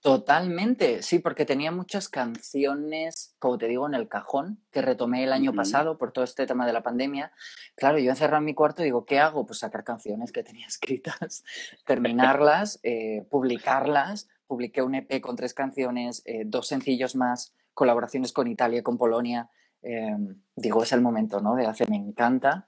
Totalmente, 0.02 1.02
sí, 1.04 1.20
porque 1.20 1.46
tenía 1.46 1.72
muchas 1.72 2.10
canciones, 2.10 3.34
como 3.40 3.58
te 3.58 3.70
digo, 3.70 3.88
en 3.88 3.94
el 3.94 4.10
cajón, 4.10 4.62
que 4.72 4.82
retomé 4.82 5.24
el 5.24 5.32
año 5.32 5.54
pasado 5.54 5.98
por 5.98 6.12
todo 6.12 6.26
este 6.26 6.46
tema 6.46 6.68
de 6.68 6.74
la 6.74 6.84
pandemia. 6.84 7.32
Claro, 7.76 7.98
yo 7.98 8.10
encerrado 8.10 8.40
en 8.40 8.46
mi 8.46 8.54
cuarto 8.54 8.84
digo, 8.84 9.06
¿qué 9.06 9.20
hago? 9.20 9.46
Pues 9.46 9.60
sacar 9.60 9.86
canciones 9.86 10.34
que 10.34 10.44
tenía 10.44 10.68
escritas, 10.68 11.46
terminarlas, 11.86 12.82
eh, 12.84 13.26
publicarlas. 13.30 14.28
Publiqué 14.48 14.82
un 14.82 14.96
EP 14.96 15.22
con 15.22 15.38
tres 15.38 15.54
canciones, 15.54 16.24
eh, 16.26 16.44
dos 16.46 16.68
sencillos 16.68 17.16
más, 17.16 17.56
colaboraciones 17.74 18.34
con 18.34 18.48
Italia 18.48 18.84
con 18.84 18.98
Polonia. 18.98 19.50
Em, 19.82 20.42
digo, 20.56 20.84
es 20.84 20.92
el 20.92 21.02
momento, 21.02 21.42
¿no? 21.42 21.56
De 21.56 21.66
hacer, 21.66 21.90
me 21.90 21.98
encanta. 21.98 22.68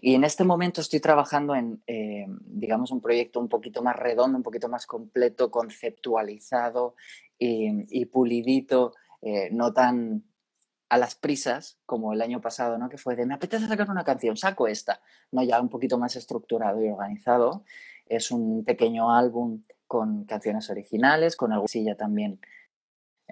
Y 0.00 0.14
en 0.14 0.24
este 0.24 0.44
momento 0.44 0.80
estoy 0.80 1.00
trabajando 1.00 1.54
en, 1.54 1.82
eh, 1.86 2.26
digamos, 2.44 2.90
un 2.90 3.00
proyecto 3.00 3.40
un 3.40 3.48
poquito 3.48 3.82
más 3.82 3.96
redondo, 3.96 4.36
un 4.36 4.42
poquito 4.42 4.68
más 4.68 4.86
completo, 4.86 5.50
conceptualizado 5.50 6.96
y, 7.38 8.04
pulidito, 8.06 8.94
eh, 9.22 9.48
no 9.52 9.72
tan 9.72 10.24
a 10.90 10.98
las 10.98 11.14
prisas 11.14 11.78
como 11.86 12.12
el 12.12 12.20
año 12.20 12.40
pasado, 12.40 12.76
¿no? 12.76 12.88
Que 12.88 12.98
fue 12.98 13.14
de, 13.14 13.24
me 13.24 13.34
apetece 13.34 13.68
sacar 13.68 13.88
una 13.88 14.04
canción, 14.04 14.36
saco 14.36 14.66
esta. 14.66 15.00
No, 15.30 15.42
ya 15.42 15.60
un 15.60 15.68
poquito 15.68 15.98
más 15.98 16.16
estructurado 16.16 16.84
y 16.84 16.88
organizado. 16.88 17.64
Es 18.06 18.32
un 18.32 18.64
pequeño 18.64 19.14
álbum 19.14 19.62
con 19.86 20.24
canciones 20.24 20.68
originales, 20.68 21.36
con 21.36 21.52
algo 21.52 21.68
silla 21.68 21.96
también 21.96 22.40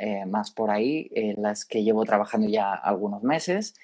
eh, 0.01 0.27
más 0.27 0.51
por 0.51 0.71
ahí, 0.71 1.11
las 1.37 1.65
que 1.65 1.83
llevo 1.83 2.05
trabajando 2.05 2.49
ya 2.49 2.73
algunos 2.73 3.23
meses 3.23 3.75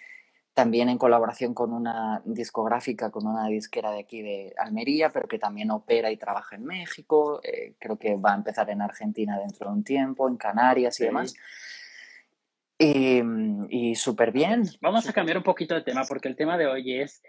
también 0.55 0.89
en 0.89 0.99
colaboración 0.99 1.53
con 1.53 1.73
una 1.73 2.23
discográfica, 2.25 3.11
con 3.11 3.27
una 3.27 3.49
disquera 3.49 3.91
de 3.91 4.01
aquí 4.01 4.23
de 4.23 4.55
Almería, 4.57 5.11
pero 5.11 5.27
que 5.27 5.39
también 5.39 5.73
opera 5.73 6.13
y 6.13 6.17
trabaja 6.17 6.55
en 6.55 6.65
México. 6.65 7.41
Eh, 7.43 7.75
creo 7.79 7.99
que 7.99 8.15
va 8.15 8.33
a 8.33 8.37
empezar 8.37 8.71
en 8.71 8.81
Argentina 8.81 9.39
dentro 9.39 9.69
de 9.69 9.75
un 9.75 9.83
tiempo, 9.83 10.29
en 10.29 10.37
Canarias 10.37 10.99
y 11.01 11.05
demás. 11.05 11.35
Y, 12.79 13.95
súper 13.97 14.31
bien. 14.31 14.65
Vamos 14.81 15.09
a 15.09 15.13
cambiar 15.13 15.39
un 15.39 15.43
poquito 15.43 15.75
de 15.75 15.83
tema, 15.83 16.05
porque 16.05 16.29
el 16.29 16.37
tema 16.37 16.57
de 16.57 16.67
hoy 16.67 17.01
es 17.01 17.23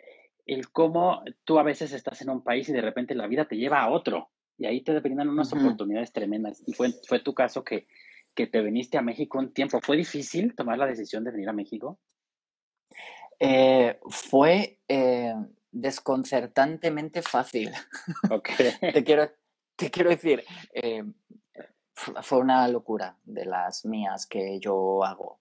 el 0.46 0.70
cómo 0.70 1.24
tú 1.46 1.58
a 1.58 1.64
veces 1.64 1.94
estás 1.94 2.22
en 2.22 2.30
un 2.30 2.44
país 2.44 2.70
y 2.70 2.74
de 2.74 2.82
repente 2.82 3.16
la 3.16 3.26
vida 3.26 3.46
te 3.46 3.58
lleva 3.58 3.82
a 3.82 3.90
otro. 3.90 4.30
Y 4.58 4.68
ahí 4.68 4.82
te 4.82 5.00
brindan 5.00 5.30
unas 5.30 5.52
oportunidades 5.52 6.12
tremendas. 6.12 6.62
Y 6.68 6.74
fue, 6.74 6.92
fue 7.08 7.20
tu 7.20 7.34
caso 7.34 7.64
que, 7.64 7.88
que 8.36 8.48
te 8.48 8.62
viniste 8.62 8.98
a 8.98 9.02
México 9.02 9.40
un 9.40 9.54
tiempo. 9.54 9.80
¿Fue 9.82 9.98
difícil 9.98 10.56
tomar 10.56 10.78
la 10.78 10.86
decisión 10.86 11.24
de 11.24 11.32
venir 11.32 11.50
a 11.50 11.54
México? 11.54 12.00
Eh, 13.40 14.00
fue 14.08 14.80
eh, 14.88 15.34
desconcertantemente 15.72 17.22
fácil. 17.22 17.72
te, 18.94 19.04
quiero, 19.04 19.32
te 19.76 19.90
quiero 19.90 20.10
decir, 20.10 20.44
eh, 20.74 21.04
fue 21.94 22.40
una 22.40 22.68
locura 22.68 23.18
de 23.24 23.46
las 23.46 23.86
mías 23.86 24.26
que 24.28 24.60
yo 24.60 25.04
hago. 25.04 25.40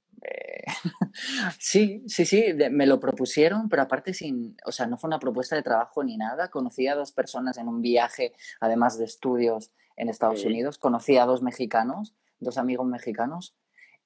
sí, 1.59 2.03
sí, 2.07 2.25
sí, 2.25 2.55
me 2.71 2.87
lo 2.87 2.99
propusieron, 2.99 3.69
pero 3.69 3.83
aparte 3.83 4.15
sin, 4.15 4.57
o 4.65 4.73
sea, 4.73 4.87
no 4.87 4.97
fue 4.97 5.09
una 5.09 5.19
propuesta 5.19 5.57
de 5.57 5.63
trabajo 5.63 6.03
ni 6.03 6.17
nada. 6.17 6.49
Conocí 6.51 6.87
a 6.87 6.95
dos 6.95 7.13
personas 7.13 7.59
en 7.59 7.69
un 7.69 7.83
viaje, 7.83 8.33
además 8.61 8.99
de 8.99 9.05
estudios 9.05 9.73
en 9.97 10.09
Estados 10.09 10.45
Unidos. 10.45 10.79
Conocí 10.79 11.17
a 11.19 11.27
dos 11.27 11.43
mexicanos, 11.43 12.15
dos 12.41 12.59
amigos 12.59 12.87
mexicanos, 12.87 13.57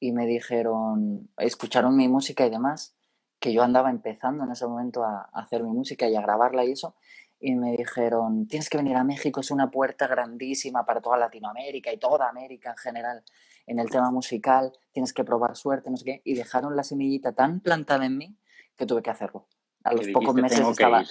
y 0.00 0.12
me 0.12 0.26
dijeron, 0.26 1.28
escucharon 1.38 1.97
mi 1.97 2.08
música 2.08 2.47
y 2.47 2.50
demás, 2.50 2.94
que 3.40 3.52
yo 3.52 3.62
andaba 3.62 3.90
empezando 3.90 4.44
en 4.44 4.52
ese 4.52 4.66
momento 4.66 5.04
a, 5.04 5.28
hacer 5.32 5.62
mi 5.62 5.70
música 5.70 6.08
y 6.08 6.16
a 6.16 6.20
grabarla 6.20 6.64
y 6.64 6.73
eso, 6.73 6.94
y 7.40 7.54
me 7.54 7.76
dijeron, 7.76 8.49
tienes 8.49 8.68
que 8.68 8.78
venir 8.78 8.97
a 8.97 9.04
México, 9.04 9.40
es 9.40 9.50
una 9.50 9.70
puerta 9.70 10.08
grandísima 10.08 10.85
para 10.85 11.00
toda 11.00 11.16
Latinoamérica 11.16 11.92
y 11.92 11.99
toda 11.99 12.28
América 12.28 12.70
en 12.70 12.76
general 12.76 13.25
en 13.66 13.78
el 13.78 13.90
tema 13.90 14.11
musical, 14.11 14.73
tienes 14.92 15.12
que 15.12 15.25
probar 15.25 15.56
suerte, 15.56 15.90
no 15.90 15.97
sé 15.97 16.04
qué, 16.04 16.23
y 16.25 16.35
dejaron 16.35 16.75
la 16.75 16.82
semillita 16.82 17.32
tan 17.32 17.61
plantada 17.61 18.06
en 18.06 18.16
mí 18.16 18.37
que 18.76 18.87
tuve 18.87 19.02
que 19.02 19.11
hacerlo. 19.11 19.47
A 19.85 19.92
los 19.92 20.08
pocos 20.08 20.35
meses 20.35 20.61
estaba... 20.61 21.04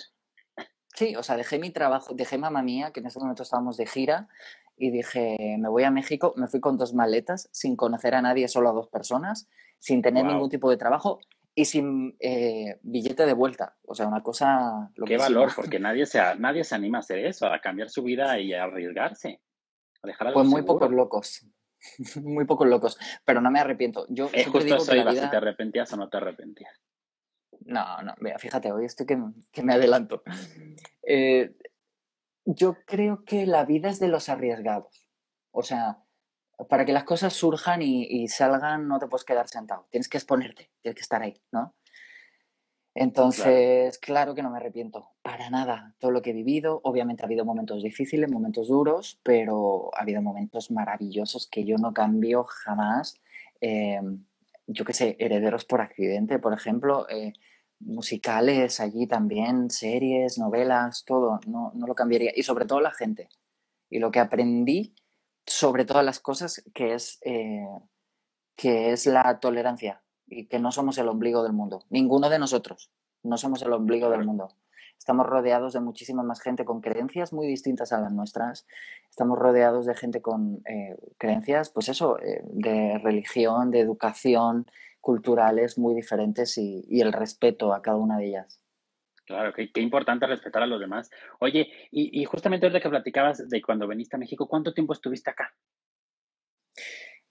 Sí, 0.95 1.15
o 1.15 1.21
sea, 1.21 1.37
dejé 1.37 1.59
mi 1.59 1.69
trabajo, 1.69 2.15
dejé 2.15 2.39
mamá 2.39 2.63
mía, 2.63 2.91
que 2.91 3.01
en 3.01 3.05
ese 3.05 3.19
momento 3.19 3.43
estábamos 3.43 3.77
de 3.77 3.85
gira, 3.85 4.27
y 4.77 4.91
dije, 4.91 5.57
me 5.59 5.69
voy 5.69 5.83
a 5.83 5.91
México, 5.91 6.33
me 6.37 6.47
fui 6.47 6.59
con 6.59 6.77
dos 6.77 6.93
maletas, 6.93 7.49
sin 7.51 7.75
conocer 7.75 8.15
a 8.15 8.21
nadie, 8.21 8.47
solo 8.47 8.69
a 8.69 8.73
dos 8.73 8.87
personas, 8.87 9.49
sin 9.79 10.01
tener 10.01 10.25
ningún 10.25 10.49
tipo 10.49 10.69
de 10.69 10.77
trabajo, 10.77 11.19
y 11.57 11.65
sin 11.65 12.15
eh, 12.19 12.77
billete 12.83 13.25
de 13.25 13.33
vuelta. 13.33 13.75
O 13.81 13.95
sea, 13.95 14.07
una 14.07 14.21
cosa... 14.21 14.91
Qué 15.07 15.17
valor, 15.17 15.51
porque 15.55 15.79
nadie 15.79 16.05
se, 16.05 16.19
nadie 16.35 16.63
se 16.63 16.75
anima 16.75 16.99
a 16.99 17.01
hacer 17.01 17.25
eso, 17.25 17.47
a 17.47 17.59
cambiar 17.59 17.89
su 17.89 18.03
vida 18.03 18.39
y 18.39 18.53
a 18.53 18.65
arriesgarse. 18.65 19.41
A 20.03 20.07
dejar 20.07 20.33
pues 20.33 20.47
muy 20.47 20.61
pocos 20.61 20.91
locos. 20.91 21.47
muy 22.21 22.45
pocos 22.45 22.67
locos. 22.67 22.99
Pero 23.25 23.41
no 23.41 23.49
me 23.49 23.59
arrepiento. 23.59 24.05
Yo 24.09 24.29
es 24.33 24.45
justo 24.45 24.65
digo 24.93 25.09
que 25.09 25.15
si 25.15 25.29
te 25.31 25.37
arrepentías 25.37 25.91
o 25.93 25.97
no 25.97 26.09
te 26.09 26.17
arrepentías. 26.17 26.79
No, 27.61 28.03
no, 28.03 28.13
mira, 28.19 28.37
fíjate, 28.37 28.71
hoy 28.71 28.85
estoy 28.85 29.07
que, 29.07 29.17
que 29.51 29.63
me 29.63 29.73
adelanto. 29.73 30.21
Eh, 31.01 31.55
yo 32.47 32.77
creo 32.85 33.25
que 33.25 33.45
la 33.45 33.65
vida 33.65 33.89
es 33.89 33.99
de 33.99 34.07
los 34.07 34.29
arriesgados. 34.29 35.09
O 35.51 35.63
sea, 35.63 35.97
para 36.69 36.85
que 36.85 36.93
las 36.93 37.03
cosas 37.03 37.33
surjan 37.33 37.81
y, 37.81 38.27
salgan 38.29 38.87
no 38.87 38.99
te 38.99 39.07
puedes 39.07 39.25
quedar 39.25 39.47
sentado, 39.47 39.85
tienes 39.91 40.07
que 40.07 40.17
exponerte, 40.17 40.71
tienes 40.81 40.95
que 40.95 41.01
estar 41.01 41.21
ahí, 41.21 41.39
¿no? 41.51 41.75
Entonces, 42.95 43.99
claro. 43.99 44.33
que 44.33 44.41
no 44.41 44.49
me 44.49 44.57
arrepiento, 44.57 45.11
para 45.21 45.51
nada, 45.51 45.93
todo 45.99 46.09
lo 46.09 46.23
que 46.23 46.31
he 46.31 46.33
vivido, 46.33 46.79
obviamente 46.83 47.21
ha 47.21 47.27
habido 47.27 47.45
momentos 47.45 47.83
difíciles, 47.83 48.31
momentos 48.31 48.69
duros, 48.69 49.19
pero 49.21 49.91
ha 49.95 50.01
habido 50.01 50.23
momentos 50.23 50.71
maravillosos 50.71 51.47
que 51.47 51.63
yo 51.63 51.77
no 51.77 51.93
cambio 51.93 52.43
jamás. 52.45 53.21
Eh, 53.61 54.01
yo 54.65 54.83
qué 54.83 54.93
sé, 54.93 55.15
herederos 55.19 55.63
por 55.63 55.81
accidente, 55.81 56.39
por 56.39 56.53
ejemplo, 56.53 57.07
eh, 57.09 57.33
musicales 57.79 58.79
allí 58.79 59.07
también, 59.07 59.69
series, 59.69 60.37
novelas, 60.37 61.03
todo, 61.05 61.39
no, 61.47 61.71
no 61.75 61.87
lo 61.87 61.95
cambiaría. 61.95 62.31
Y 62.35 62.43
sobre 62.43 62.65
todo 62.65 62.81
la 62.81 62.91
gente. 62.91 63.29
Y 63.89 63.99
lo 63.99 64.11
que 64.11 64.19
aprendí 64.19 64.95
sobre 65.45 65.85
todas 65.85 66.03
las 66.03 66.19
cosas, 66.19 66.63
que 66.73 66.93
es, 66.93 67.19
eh, 67.23 67.67
que 68.55 68.91
es 68.91 69.05
la 69.05 69.39
tolerancia 69.39 70.01
y 70.27 70.47
que 70.47 70.59
no 70.59 70.71
somos 70.71 70.97
el 70.97 71.07
ombligo 71.07 71.43
del 71.43 71.53
mundo. 71.53 71.85
Ninguno 71.89 72.29
de 72.29 72.39
nosotros 72.39 72.91
no 73.23 73.37
somos 73.37 73.61
el 73.61 73.73
ombligo 73.73 74.09
del 74.09 74.25
mundo. 74.25 74.49
Estamos 74.97 75.25
rodeados 75.25 75.73
de 75.73 75.79
muchísima 75.79 76.23
más 76.23 76.41
gente 76.41 76.65
con 76.65 76.81
creencias 76.81 77.31
muy 77.31 77.47
distintas 77.47 77.93
a 77.93 78.01
las 78.01 78.11
nuestras. 78.11 78.65
Estamos 79.09 79.37
rodeados 79.37 79.85
de 79.85 79.95
gente 79.95 80.21
con 80.21 80.61
eh, 80.65 80.97
creencias, 81.17 81.69
pues 81.69 81.87
eso, 81.89 82.19
eh, 82.19 82.41
de 82.45 82.97
religión, 82.97 83.71
de 83.71 83.79
educación, 83.79 84.65
culturales 85.01 85.77
muy 85.77 85.95
diferentes 85.95 86.57
y 86.57 87.01
el 87.01 87.13
respeto 87.13 87.73
a 87.73 87.81
cada 87.81 87.97
una 87.97 88.17
de 88.17 88.27
ellas. 88.27 88.61
Claro, 89.27 89.53
qué, 89.53 89.69
importante 89.81 90.25
respetar 90.25 90.63
a 90.63 90.67
los 90.67 90.79
demás. 90.79 91.11
Oye, 91.39 91.69
y, 91.91 92.23
justamente 92.23 92.65
ahorita 92.65 92.81
que 92.81 92.89
platicabas 92.89 93.49
de 93.49 93.61
cuando 93.61 93.85
viniste 93.85 94.15
a 94.15 94.19
México, 94.19 94.47
¿cuánto 94.47 94.73
tiempo 94.73 94.93
estuviste 94.93 95.29
acá? 95.29 95.53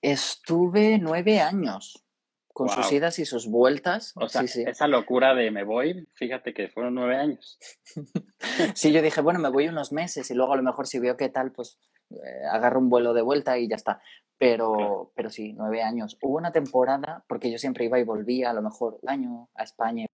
Estuve 0.03 0.99
nueve 0.99 1.41
años, 1.41 2.05
con 2.53 2.69
sus 2.69 2.93
idas 2.93 3.19
y 3.19 3.25
sus 3.25 3.47
vueltas. 3.47 4.13
O 4.15 4.29
sea, 4.29 4.43
esa 4.43 4.89
locura 4.89 5.35
de 5.35 5.51
me 5.51 5.65
voy, 5.65 6.07
fíjate 6.13 6.53
que 6.53 6.69
fueron 6.69 6.95
nueve 6.95 7.17
años. 7.17 7.59
sí, 8.75 8.93
yo 8.93 9.01
dije, 9.01 9.23
bueno, 9.23 9.41
me 9.41 9.49
voy 9.49 9.69
unos 9.69 9.91
meses 9.91 10.31
y 10.31 10.35
luego 10.35 10.53
a 10.53 10.57
lo 10.57 10.63
mejor 10.63 10.87
si 10.87 10.99
veo 10.99 11.17
qué 11.17 11.31
tal, 11.31 11.53
pues 11.53 11.79
eh, 12.11 12.45
agarro 12.51 12.81
un 12.81 12.89
vuelo 12.89 13.15
de 13.15 13.23
vuelta 13.23 13.59
y 13.59 13.69
ya 13.69 13.77
está. 13.77 14.01
Pero, 14.39 15.13
pero 15.15 15.31
sí, 15.31 15.55
nueve 15.55 15.83
años. 15.83 16.19
Hubo 16.23 16.37
una 16.37 16.53
temporada, 16.53 17.25
porque 17.29 17.51
yo 17.51 17.59
siempre 17.59 17.87
iba 17.87 17.99
y 17.99 18.05
volvía, 18.05 18.51
a 18.51 18.55
lo 18.55 18.63
mejor 18.63 18.99
un 19.03 19.09
año 19.11 19.49
a 19.55 19.65
España, 19.65 20.07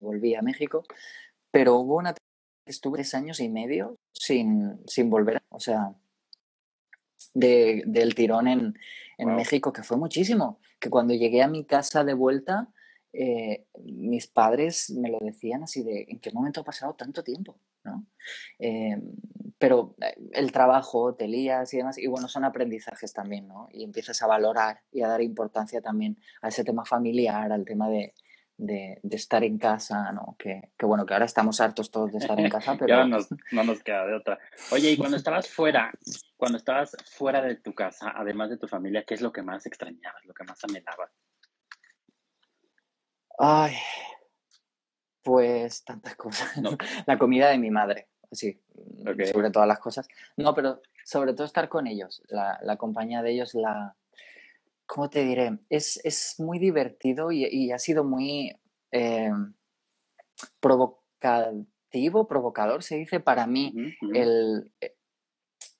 volví 0.00 0.34
a 0.34 0.42
México, 0.42 0.84
pero 1.50 1.76
hubo 1.76 1.96
una 1.96 2.14
estuve 2.66 2.98
tres 2.98 3.14
años 3.14 3.40
y 3.40 3.48
medio 3.48 3.96
sin, 4.12 4.80
sin 4.86 5.10
volver, 5.10 5.42
o 5.48 5.60
sea, 5.60 5.94
del 7.34 8.14
tirón 8.14 8.48
en, 8.48 8.74
México, 9.18 9.72
que 9.72 9.82
fue 9.82 9.96
muchísimo. 9.96 10.60
Que 10.78 10.90
cuando 10.90 11.12
llegué 11.12 11.42
a 11.42 11.48
mi 11.48 11.64
casa 11.64 12.04
de 12.04 12.14
vuelta, 12.14 12.68
eh, 13.12 13.66
mis 13.82 14.28
padres 14.28 14.90
me 14.90 15.10
lo 15.10 15.18
decían 15.20 15.64
así 15.64 15.82
de, 15.82 16.06
¿en 16.08 16.20
qué 16.20 16.30
momento 16.30 16.60
ha 16.60 16.64
pasado 16.64 16.94
tanto 16.94 17.24
tiempo? 17.24 17.58
¿No? 17.88 18.06
Eh, 18.58 18.96
pero 19.58 19.94
eh, 20.00 20.14
el 20.32 20.52
trabajo, 20.52 21.14
te 21.14 21.26
lías 21.26 21.72
y 21.74 21.78
demás, 21.78 21.98
y 21.98 22.06
bueno, 22.06 22.28
son 22.28 22.44
aprendizajes 22.44 23.12
también, 23.12 23.48
¿no? 23.48 23.68
Y 23.72 23.84
empiezas 23.84 24.22
a 24.22 24.26
valorar 24.26 24.82
y 24.92 25.02
a 25.02 25.08
dar 25.08 25.22
importancia 25.22 25.80
también 25.80 26.18
a 26.42 26.48
ese 26.48 26.64
tema 26.64 26.84
familiar, 26.84 27.50
al 27.50 27.64
tema 27.64 27.88
de, 27.88 28.14
de, 28.58 29.00
estar 29.10 29.42
en 29.44 29.58
casa, 29.58 30.12
¿no? 30.12 30.36
Que, 30.38 30.70
que, 30.76 30.86
bueno, 30.86 31.06
que 31.06 31.14
ahora 31.14 31.26
estamos 31.26 31.60
hartos 31.60 31.90
todos 31.90 32.12
de 32.12 32.18
estar 32.18 32.38
en 32.38 32.50
casa, 32.50 32.76
pero... 32.78 32.88
ya 32.88 33.06
no 33.52 33.64
nos 33.64 33.82
queda 33.82 34.06
de 34.06 34.14
otra. 34.14 34.38
Oye, 34.72 34.90
y 34.90 34.96
cuando 34.96 35.16
estabas 35.16 35.48
fuera, 35.48 35.92
cuando 36.36 36.58
estabas 36.58 36.96
fuera 37.16 37.40
de 37.40 37.56
tu 37.56 37.74
casa, 37.74 38.12
además 38.14 38.50
de 38.50 38.58
tu 38.58 38.68
familia, 38.68 39.04
¿qué 39.04 39.14
es 39.14 39.20
lo 39.20 39.32
que 39.32 39.42
más 39.42 39.64
extrañabas, 39.66 40.24
lo 40.24 40.34
que 40.34 40.44
más 40.44 40.62
anhelabas? 40.64 41.10
Ay, 43.38 43.76
pues 45.28 45.84
tantas 45.84 46.16
cosas. 46.16 46.50
La 47.06 47.18
comida 47.18 47.50
de 47.50 47.58
mi 47.58 47.70
madre, 47.70 48.08
sí, 48.32 48.58
sobre 49.30 49.50
todas 49.50 49.68
las 49.68 49.78
cosas. 49.78 50.08
No, 50.38 50.54
pero 50.54 50.80
sobre 51.04 51.34
todo 51.34 51.46
estar 51.46 51.68
con 51.68 51.86
ellos, 51.86 52.22
la, 52.28 52.58
la 52.62 52.76
compañía 52.78 53.20
de 53.20 53.32
ellos, 53.32 53.52
la... 53.52 53.94
¿Cómo 54.86 55.10
te 55.10 55.22
diré? 55.24 55.58
Es, 55.68 56.00
es 56.02 56.36
muy 56.38 56.58
divertido 56.58 57.30
y, 57.30 57.70
ha 57.72 57.78
sido 57.78 58.04
muy 58.04 58.56
eh, 58.90 59.30
provocativo, 60.60 62.26
provocador, 62.26 62.82
se 62.82 62.96
dice 62.96 63.20
para 63.20 63.46
mí, 63.46 63.74
El, 64.14 64.72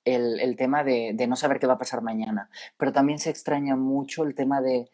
el, 0.05 0.39
el, 0.39 0.55
tema 0.57 0.83
de, 0.83 1.13
de 1.15 1.25
no 1.25 1.35
saber 1.35 1.59
qué 1.59 1.65
va 1.65 1.73
a 1.73 1.79
pasar 1.79 2.03
mañana. 2.03 2.51
Pero 2.77 2.93
también 2.93 3.17
se 3.17 3.31
extraña 3.31 3.75
mucho 3.75 4.23
el 4.25 4.35
tema 4.35 4.61
de 4.61 4.91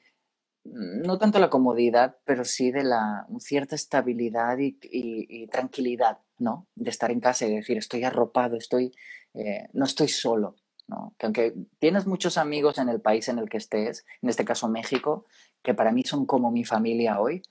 no 0.65 1.17
tanto 1.19 1.39
la 1.39 1.49
comodidad, 1.49 2.17
pero 2.25 2.43
sí 2.43 2.71
de 2.71 2.83
la 2.83 3.27
cierta 3.39 3.75
estabilidad 3.75 4.57
y, 4.59 5.47
tranquilidad, 5.47 6.19
¿no? 6.39 6.67
De 6.75 6.89
estar 6.89 7.11
en 7.11 7.19
casa 7.19 7.45
y 7.45 7.55
decir, 7.55 7.77
estoy 7.77 8.03
arropado, 8.03 8.57
estoy, 8.57 8.91
eh, 9.35 9.67
no 9.73 9.85
estoy 9.85 10.07
solo, 10.07 10.55
¿no? 10.87 11.13
Que 11.17 11.27
aunque 11.27 11.53
tienes 11.79 12.07
muchos 12.07 12.37
amigos 12.37 12.79
en 12.79 12.89
el 12.89 12.99
país 12.99 13.29
en 13.29 13.37
el 13.37 13.47
que 13.47 13.57
estés, 13.57 14.05
en 14.21 14.29
este 14.29 14.43
caso 14.43 14.67
México, 14.67 15.25
que 15.61 15.75
para 15.75 15.91
mí 15.91 16.03
son 16.03 16.25
como 16.25 16.51
mi 16.51 16.65
familia 16.65 17.19
hoy, 17.19 17.43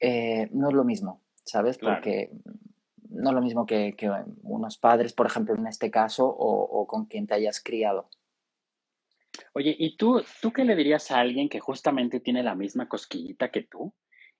eh, 0.00 0.48
no 0.52 0.68
es 0.68 0.74
lo 0.74 0.84
mismo, 0.84 1.20
¿sabes? 1.44 1.76
Porque 1.76 2.30
no 3.10 3.30
es 3.30 3.34
lo 3.34 3.42
mismo 3.42 3.66
que, 3.66 3.94
unos 4.42 4.78
padres, 4.78 5.12
por 5.12 5.26
ejemplo, 5.26 5.54
en 5.54 5.66
este 5.66 5.90
caso, 5.90 6.26
o 6.26 6.86
con 6.86 7.04
quien 7.06 7.26
te 7.26 7.34
hayas 7.34 7.60
criado. 7.62 8.08
Oye, 9.54 9.74
¿y 9.78 9.96
tú, 9.96 10.22
tú 10.40 10.52
qué 10.52 10.64
le 10.64 10.76
dirías 10.76 11.10
a 11.10 11.20
alguien 11.20 11.48
que 11.48 11.60
justamente 11.60 12.20
tiene 12.20 12.42
la 12.42 12.54
misma 12.54 12.88
cosquillita 12.88 13.50
que 13.50 13.62
tú? 13.62 13.94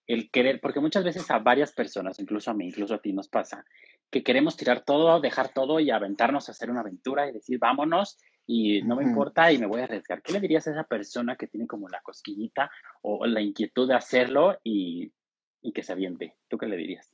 El 0.06 0.30
querer, 0.30 0.60
porque 0.60 0.80
muchas 0.80 1.04
veces 1.04 1.30
a 1.30 1.38
varias 1.38 1.72
personas, 1.72 2.18
incluso 2.18 2.50
a 2.50 2.54
mí, 2.54 2.66
incluso 2.66 2.94
a 2.94 3.02
ti 3.02 3.12
nos 3.12 3.28
pasa, 3.28 3.64
que 4.10 4.22
queremos 4.22 4.56
tirar 4.56 4.84
todo, 4.84 5.20
dejar 5.20 5.52
todo 5.52 5.80
y 5.80 5.90
aventarnos 5.90 6.48
a 6.48 6.52
hacer 6.52 6.70
una 6.70 6.80
aventura 6.80 7.28
y 7.28 7.32
decir, 7.32 7.58
vámonos 7.58 8.18
y 8.46 8.80
no 8.82 8.96
me 8.96 9.04
importa 9.04 9.52
y 9.52 9.58
me 9.58 9.66
voy 9.66 9.82
a 9.82 9.84
arriesgar. 9.84 10.22
¿Qué 10.22 10.32
le 10.32 10.40
dirías 10.40 10.66
a 10.66 10.70
esa 10.70 10.84
persona 10.84 11.36
que 11.36 11.46
tiene 11.46 11.66
como 11.66 11.88
la 11.88 12.00
cosquillita 12.00 12.70
o 13.02 13.26
la 13.26 13.42
inquietud 13.42 13.86
de 13.86 13.94
hacerlo 13.94 14.58
y, 14.64 15.12
y 15.60 15.72
que 15.72 15.82
se 15.82 15.92
aviente? 15.92 16.34
¿Tú 16.48 16.56
qué 16.56 16.66
le 16.66 16.78
dirías? 16.78 17.12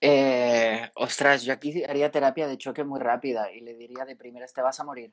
Eh, 0.00 0.90
ostras, 0.94 1.44
yo 1.44 1.52
aquí 1.52 1.84
haría 1.84 2.10
terapia 2.10 2.48
de 2.48 2.58
choque 2.58 2.84
muy 2.84 3.00
rápida 3.00 3.52
y 3.52 3.60
le 3.60 3.74
diría 3.74 4.04
de 4.04 4.16
primeras, 4.16 4.52
te 4.52 4.62
vas 4.62 4.78
a 4.80 4.84
morir. 4.84 5.12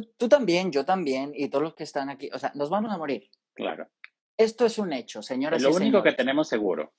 Tú, 0.00 0.28
también, 0.28 0.72
yo 0.72 0.84
también, 0.84 1.32
y 1.34 1.48
todos 1.48 1.62
los 1.62 1.74
que 1.74 1.84
están 1.84 2.10
aquí, 2.10 2.30
o 2.32 2.38
sea, 2.38 2.52
nos 2.54 2.70
vamos 2.70 2.92
a 2.92 2.98
morir. 2.98 3.30
Claro. 3.54 3.88
Esto 4.36 4.66
es 4.66 4.78
un 4.78 4.92
hecho, 4.92 5.22
señoras 5.22 5.62
lo 5.62 5.74
único 5.74 6.02
que 6.02 6.12
tenemos 6.12 6.48
seguro. 6.48 6.94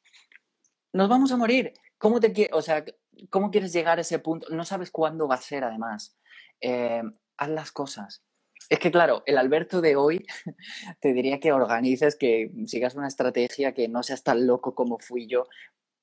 Nos 0.94 1.10
vamos 1.10 1.32
a 1.32 1.38
morir. 1.38 1.74
¿Cómo 1.98 2.20
te 2.20 2.50
o 2.52 2.62
sea, 2.62 2.86
cómo 3.30 3.52
quieres 3.52 3.74
llegar 3.74 3.98
a 3.98 4.02
ese 4.02 4.20
punto? 4.20 4.48
No 4.50 4.64
sabes 4.64 4.92
cuándo 4.92 5.28
va 5.28 5.36
a 5.36 5.42
ser, 5.42 5.64
además. 5.64 6.18
Eh, 6.62 7.02
haz 7.38 7.50
las 7.50 7.72
cosas. 7.72 8.24
Es 8.70 8.80
que, 8.80 8.92
claro, 8.92 9.24
el 9.26 9.38
Alberto 9.38 9.82
de 9.82 9.96
hoy 9.96 10.26
te 11.02 11.14
diría 11.14 11.40
que 11.40 11.52
organices, 11.52 12.16
que 12.16 12.52
sigas 12.66 12.96
una 12.96 13.08
estrategia, 13.08 13.74
que 13.74 13.88
no 13.88 14.04
seas 14.04 14.24
tan 14.24 14.48
loco 14.48 14.74
como 14.74 14.98
fui 15.00 15.28
yo, 15.28 15.48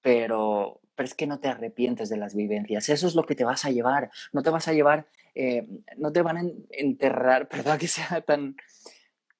pero, 0.03 0.81
pero 0.95 1.07
es 1.07 1.15
que 1.15 1.27
no 1.27 1.41
te 1.41 1.49
arrepientes 1.49 2.09
de 2.09 2.19
las 2.19 2.35
vivencias. 2.35 2.89
Eso 2.89 3.07
es 3.07 3.15
lo 3.15 3.25
que 3.25 3.35
te 3.35 3.45
vas 3.45 3.65
a 3.65 3.71
llevar. 3.71 4.11
No 4.33 4.43
te 4.43 4.51
vas 4.51 4.69
a 4.69 4.73
llevar 4.73 5.07
eh, 5.35 5.67
no 5.97 6.13
te 6.13 6.23
van 6.23 6.37
a 6.37 6.43
enterrar, 6.71 7.49
perdón 7.49 7.79
que 7.79 7.89
sea 7.89 8.21
tan, 8.21 8.57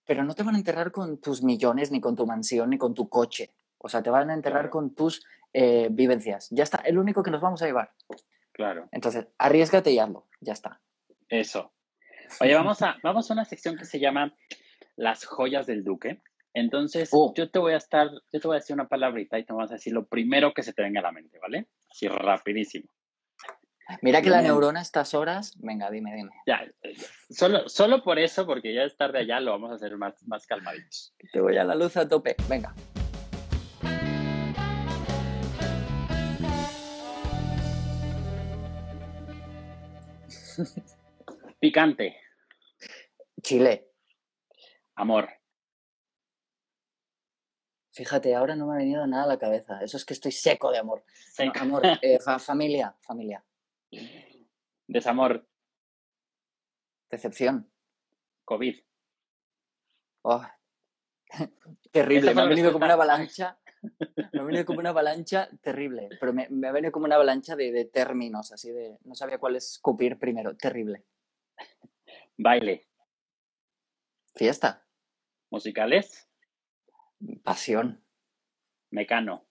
pero 0.07 0.25
no 0.25 0.35
te 0.35 0.43
van 0.43 0.55
a 0.55 0.59
enterrar 0.59 0.93
con 0.93 1.21
tus 1.21 1.43
millones, 1.43 1.91
ni 1.91 2.01
con 2.01 2.17
tu 2.17 2.27
mansión, 2.27 2.71
ni 2.71 2.79
con 2.79 2.95
tu 2.95 3.09
coche. 3.09 3.51
O 3.79 3.89
sea, 3.89 4.03
te 4.03 4.11
van 4.11 4.31
a 4.31 4.35
enterrar 4.35 4.71
con 4.71 4.95
tus 4.95 5.25
eh, 5.53 5.89
vivencias. 5.91 6.49
Ya 6.51 6.63
está, 6.63 6.79
el 6.79 6.99
único 6.99 7.23
que 7.23 7.31
nos 7.31 7.41
vamos 7.41 7.63
a 7.63 7.67
llevar. 7.67 7.93
Claro. 8.53 8.89
Entonces, 8.93 9.27
arriesgate 9.39 9.91
y 9.91 9.99
hazlo. 9.99 10.29
Ya 10.41 10.53
está. 10.53 10.81
Eso. 11.29 11.73
Oye, 12.41 12.55
vamos 12.55 12.81
a, 12.83 12.97
vamos 13.03 13.31
a 13.31 13.35
una 13.35 13.45
sección 13.45 13.77
que 13.77 13.85
se 13.85 13.99
llama 13.99 14.35
Las 14.97 15.25
joyas 15.25 15.67
del 15.67 15.85
duque. 15.85 16.23
Entonces, 16.55 17.09
oh. 17.13 17.33
yo 17.35 17.51
te 17.51 17.59
voy 17.59 17.73
a 17.73 17.79
estar, 17.79 18.11
yo 18.11 18.41
te 18.41 18.47
voy 18.47 18.57
a 18.57 18.61
decir 18.61 18.75
una 18.75 18.89
palabrita 18.89 19.39
y 19.39 19.45
te 19.45 19.53
vas 19.53 19.71
a 19.71 19.75
decir 19.75 19.93
lo 19.93 20.07
primero 20.07 20.53
que 20.53 20.63
se 20.63 20.73
te 20.73 20.83
venga 20.83 21.01
a 21.01 21.05
la 21.05 21.13
mente, 21.13 21.39
¿vale? 21.39 21.67
Así 21.91 22.09
rapidísimo. 22.09 22.89
Mira 24.01 24.23
que 24.23 24.31
la 24.31 24.41
neurona 24.43 24.79
a 24.79 24.83
estas 24.83 25.13
horas, 25.13 25.55
venga, 25.59 25.91
dime, 25.91 26.15
dime. 26.15 26.31
Ya, 26.47 26.65
solo, 27.31 27.69
solo 27.69 28.03
por 28.03 28.19
eso, 28.19 28.47
porque 28.47 28.73
ya 28.73 28.85
es 28.85 28.97
tarde 28.97 29.19
allá, 29.19 29.41
lo 29.41 29.51
vamos 29.51 29.71
a 29.71 29.75
hacer 29.75 29.97
más, 29.97 30.23
más 30.27 30.47
calmaditos. 30.47 31.15
Te 31.33 31.41
voy 31.41 31.57
a 31.57 31.65
la 31.65 31.75
luz 31.75 31.97
a 31.97 32.09
tope, 32.09 32.37
venga. 32.49 32.75
Picante. 41.61 42.17
Chile. 43.43 43.89
Amor. 44.95 45.29
Fíjate, 47.93 48.35
ahora 48.35 48.57
no 48.57 48.67
me 48.67 48.75
ha 48.75 48.79
venido 48.79 49.07
nada 49.07 49.25
a 49.25 49.27
la 49.27 49.39
cabeza. 49.39 49.83
Eso 49.83 49.99
es 49.99 50.07
que 50.07 50.15
estoy 50.15 50.33
seco 50.33 50.73
de 50.73 50.79
amor. 50.79 51.05
amor, 51.61 51.83
eh, 52.01 52.19
familia, 52.39 52.97
familia. 53.03 53.45
Desamor. 54.87 55.47
Decepción. 57.11 57.71
COVID. 58.47 58.81
Oh. 60.23 60.43
Terrible. 61.93 62.35
Me 62.35 62.41
ha 62.41 62.47
venido 62.47 62.73
como 62.73 62.87
una 62.87 62.95
avalancha. 62.95 63.59
Me 64.33 64.41
ha 64.41 64.45
venido 64.45 64.65
como 64.65 64.79
una 64.79 64.91
avalancha 64.91 65.51
terrible. 65.61 66.09
Pero 66.21 66.33
me, 66.33 66.47
ha 66.69 66.73
venido 66.73 66.93
como 66.93 67.05
una 67.05 67.17
avalancha 67.17 67.57
de, 67.57 67.85
términos, 67.93 68.53
así 68.53 68.71
de. 68.71 68.97
No 69.03 69.15
sabía 69.15 69.39
cuál 69.39 69.57
escupir 69.57 70.19
primero. 70.19 70.57
Terrible. 70.57 71.05
Baile. 72.39 72.87
Fiesta. 74.35 74.87
Musicales. 75.51 76.29
Pasión. 77.43 78.03
Mecano. 78.91 79.47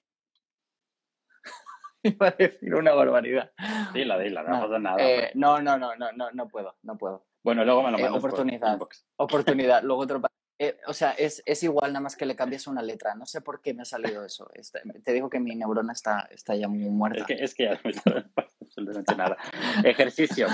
Iba 2.04 2.28
a 2.28 2.32
decir 2.32 2.76
una 2.76 2.94
barbaridad. 2.94 3.52
Dila, 3.94 4.18
dila, 4.20 4.44
no, 4.44 4.62
pasa 4.62 4.80
nada. 4.80 4.98
Eh, 5.00 5.32
no, 5.36 5.62
no, 5.62 5.78
no, 5.78 5.96
no, 5.96 6.12
no, 6.12 6.32
no 6.32 6.48
puedo, 6.48 6.78
no 6.84 6.98
puedo. 6.98 7.26
Bueno, 7.44 7.66
luego 7.66 7.84
me 7.84 7.92
lo 7.92 7.98
eh, 7.98 8.04
mandas 8.04 8.20
Oportunidad. 8.20 8.80
oportunidad. 9.18 9.84
Luego 9.84 10.02
otro. 10.02 10.22
Eh, 10.64 10.78
o 10.86 10.94
sea, 10.94 11.14
es, 11.14 11.42
es, 11.48 11.64
igual 11.64 11.92
nada 11.92 12.04
más 12.04 12.16
que 12.16 12.28
le 12.28 12.36
cambies 12.36 12.68
una 12.68 12.84
letra. 12.84 13.16
No 13.16 13.26
sé 13.26 13.42
por 13.42 13.64
qué 13.64 13.74
me 13.74 13.82
ha 13.82 13.86
salido 13.86 14.24
eso. 14.24 14.48
Este, 14.54 14.80
te 15.04 15.12
digo 15.12 15.28
que 15.28 15.40
mi 15.40 15.56
neurona 15.56 15.92
está, 15.92 16.28
está 16.30 16.56
ya 16.56 16.68
muy 16.68 16.88
muerta. 16.88 17.22
Es 17.22 17.26
que, 17.26 17.34
es 17.44 17.56
que 17.56 17.64
ya 17.64 18.14
no 18.14 18.24
absolutamente 18.62 19.16
nada. 19.16 19.38
Ejercicio. 19.84 20.46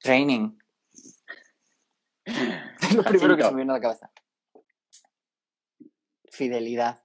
Training. 0.00 0.58
Es 2.26 2.94
lo 2.94 3.02
primero 3.04 3.36
que 3.38 3.42
se 3.42 3.52
me 3.52 3.62
a 3.62 3.64
la 3.64 3.80
cabeza. 3.80 4.10
Fidelidad. 6.34 7.00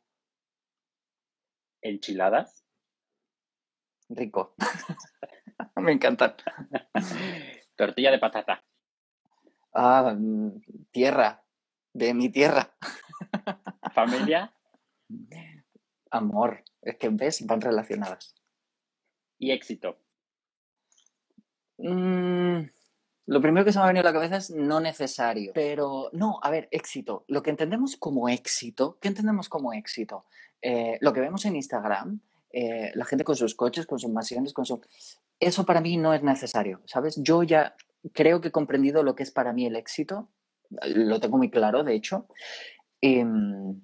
¿Enchiladas? 1.83 2.65
Rico. 4.09 4.55
Me 5.75 5.91
encantan. 5.91 6.35
Tortilla 7.75 8.09
de 8.09 8.17
patata. 8.17 8.65
Ah, 9.71 10.17
tierra. 10.91 11.45
De 11.93 12.15
mi 12.15 12.29
tierra. 12.29 12.75
¿Familia? 13.93 14.51
Amor. 16.09 16.63
Es 16.81 16.97
que 16.97 17.09
ves, 17.09 17.45
van 17.45 17.61
relacionadas. 17.61 18.33
¿Y 19.37 19.51
éxito? 19.51 19.99
Mm, 21.77 22.63
lo 23.29 23.41
primero 23.41 23.63
que 23.63 23.71
se 23.71 23.77
me 23.77 23.83
ha 23.83 23.87
venido 23.87 24.01
a 24.01 24.11
la 24.11 24.13
cabeza 24.13 24.37
es 24.37 24.49
no 24.49 24.79
necesario. 24.79 25.51
Pero 25.53 26.09
no, 26.13 26.39
a 26.41 26.49
ver, 26.49 26.67
éxito. 26.71 27.25
Lo 27.27 27.43
que 27.43 27.51
entendemos 27.51 27.95
como 27.95 28.27
éxito, 28.27 28.97
¿qué 28.99 29.07
entendemos 29.07 29.49
como 29.49 29.71
éxito? 29.71 30.25
Eh, 30.63 30.97
lo 31.01 31.13
que 31.13 31.21
vemos 31.21 31.45
en 31.45 31.55
Instagram, 31.55 32.21
eh, 32.51 32.91
la 32.95 33.05
gente 33.05 33.23
con 33.23 33.35
sus 33.35 33.53
coches, 33.53 33.85
con 33.85 33.99
sus 33.99 34.09
mansiones, 34.09 34.51
con 34.51 34.65
su... 34.65 34.81
Eso 35.39 35.63
para 35.63 35.79
mí 35.79 35.95
no 35.97 36.15
es 36.15 36.23
necesario, 36.23 36.81
¿sabes? 36.85 37.17
Yo 37.21 37.43
ya 37.43 37.75
creo 38.13 38.41
que 38.41 38.47
he 38.47 38.51
comprendido 38.51 39.03
lo 39.03 39.15
que 39.15 39.21
es 39.21 39.29
para 39.29 39.53
mí 39.53 39.67
el 39.67 39.75
éxito, 39.75 40.27
lo 40.83 41.19
tengo 41.19 41.37
muy 41.37 41.51
claro, 41.51 41.83
de 41.83 41.93
hecho, 41.93 42.25
em, 43.01 43.79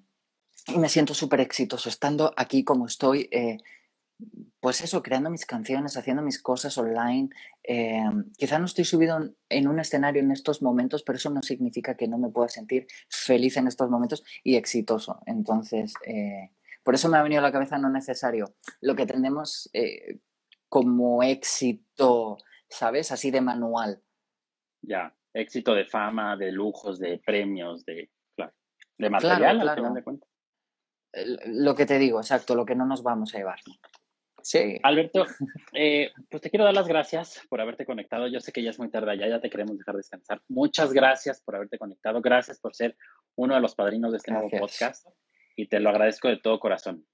y 0.66 0.78
me 0.78 0.88
siento 0.88 1.14
súper 1.14 1.40
exitoso 1.40 1.88
estando 1.88 2.34
aquí 2.36 2.64
como 2.64 2.86
estoy. 2.86 3.28
Eh, 3.30 3.58
pues 4.60 4.80
eso, 4.80 5.02
creando 5.02 5.30
mis 5.30 5.46
canciones, 5.46 5.96
haciendo 5.96 6.22
mis 6.22 6.42
cosas 6.42 6.76
online. 6.76 7.28
Eh, 7.62 8.02
quizá 8.36 8.58
no 8.58 8.64
estoy 8.64 8.84
subido 8.84 9.18
en 9.48 9.68
un 9.68 9.78
escenario 9.78 10.22
en 10.22 10.32
estos 10.32 10.60
momentos, 10.62 11.02
pero 11.02 11.18
eso 11.18 11.30
no 11.30 11.42
significa 11.42 11.96
que 11.96 12.08
no 12.08 12.18
me 12.18 12.30
pueda 12.30 12.48
sentir 12.48 12.86
feliz 13.08 13.56
en 13.58 13.68
estos 13.68 13.90
momentos 13.90 14.24
y 14.42 14.56
exitoso. 14.56 15.20
Entonces, 15.26 15.94
eh, 16.04 16.50
por 16.82 16.94
eso 16.94 17.08
me 17.08 17.18
ha 17.18 17.22
venido 17.22 17.40
a 17.40 17.42
la 17.42 17.52
cabeza 17.52 17.78
no 17.78 17.90
necesario. 17.90 18.56
Lo 18.80 18.96
que 18.96 19.06
tenemos 19.06 19.70
eh, 19.72 20.18
como 20.68 21.22
éxito, 21.22 22.38
¿sabes? 22.68 23.12
Así 23.12 23.30
de 23.30 23.40
manual. 23.40 24.02
Ya, 24.82 25.14
éxito 25.32 25.74
de 25.74 25.84
fama, 25.84 26.36
de 26.36 26.50
lujos, 26.50 26.98
de 26.98 27.18
premios, 27.24 27.84
de, 27.84 28.10
claro, 28.34 28.52
de 28.98 29.10
material, 29.10 29.60
al 29.60 29.76
final 29.76 29.94
de 29.94 30.02
cuentas. 30.02 30.28
Lo 31.46 31.74
que 31.74 31.86
te 31.86 31.98
digo, 31.98 32.20
exacto, 32.20 32.54
lo 32.54 32.66
que 32.66 32.74
no 32.74 32.84
nos 32.84 33.02
vamos 33.02 33.34
a 33.34 33.38
llevar. 33.38 33.60
Sí. 34.46 34.78
Alberto, 34.84 35.26
eh, 35.72 36.12
pues 36.30 36.40
te 36.40 36.50
quiero 36.50 36.64
dar 36.64 36.72
las 36.72 36.86
gracias 36.86 37.42
por 37.48 37.60
haberte 37.60 37.84
conectado. 37.84 38.28
Yo 38.28 38.38
sé 38.38 38.52
que 38.52 38.62
ya 38.62 38.70
es 38.70 38.78
muy 38.78 38.88
tarde 38.88 39.10
allá, 39.10 39.26
ya 39.26 39.40
te 39.40 39.50
queremos 39.50 39.76
dejar 39.76 39.96
descansar. 39.96 40.40
Muchas 40.46 40.92
gracias 40.92 41.40
por 41.40 41.56
haberte 41.56 41.78
conectado. 41.78 42.22
Gracias 42.22 42.60
por 42.60 42.72
ser 42.72 42.96
uno 43.34 43.56
de 43.56 43.60
los 43.60 43.74
padrinos 43.74 44.12
de 44.12 44.18
este 44.18 44.30
nuevo 44.30 44.48
podcast 44.48 45.04
y 45.56 45.66
te 45.66 45.80
lo 45.80 45.90
agradezco 45.90 46.28
de 46.28 46.36
todo 46.36 46.60
corazón. 46.60 47.04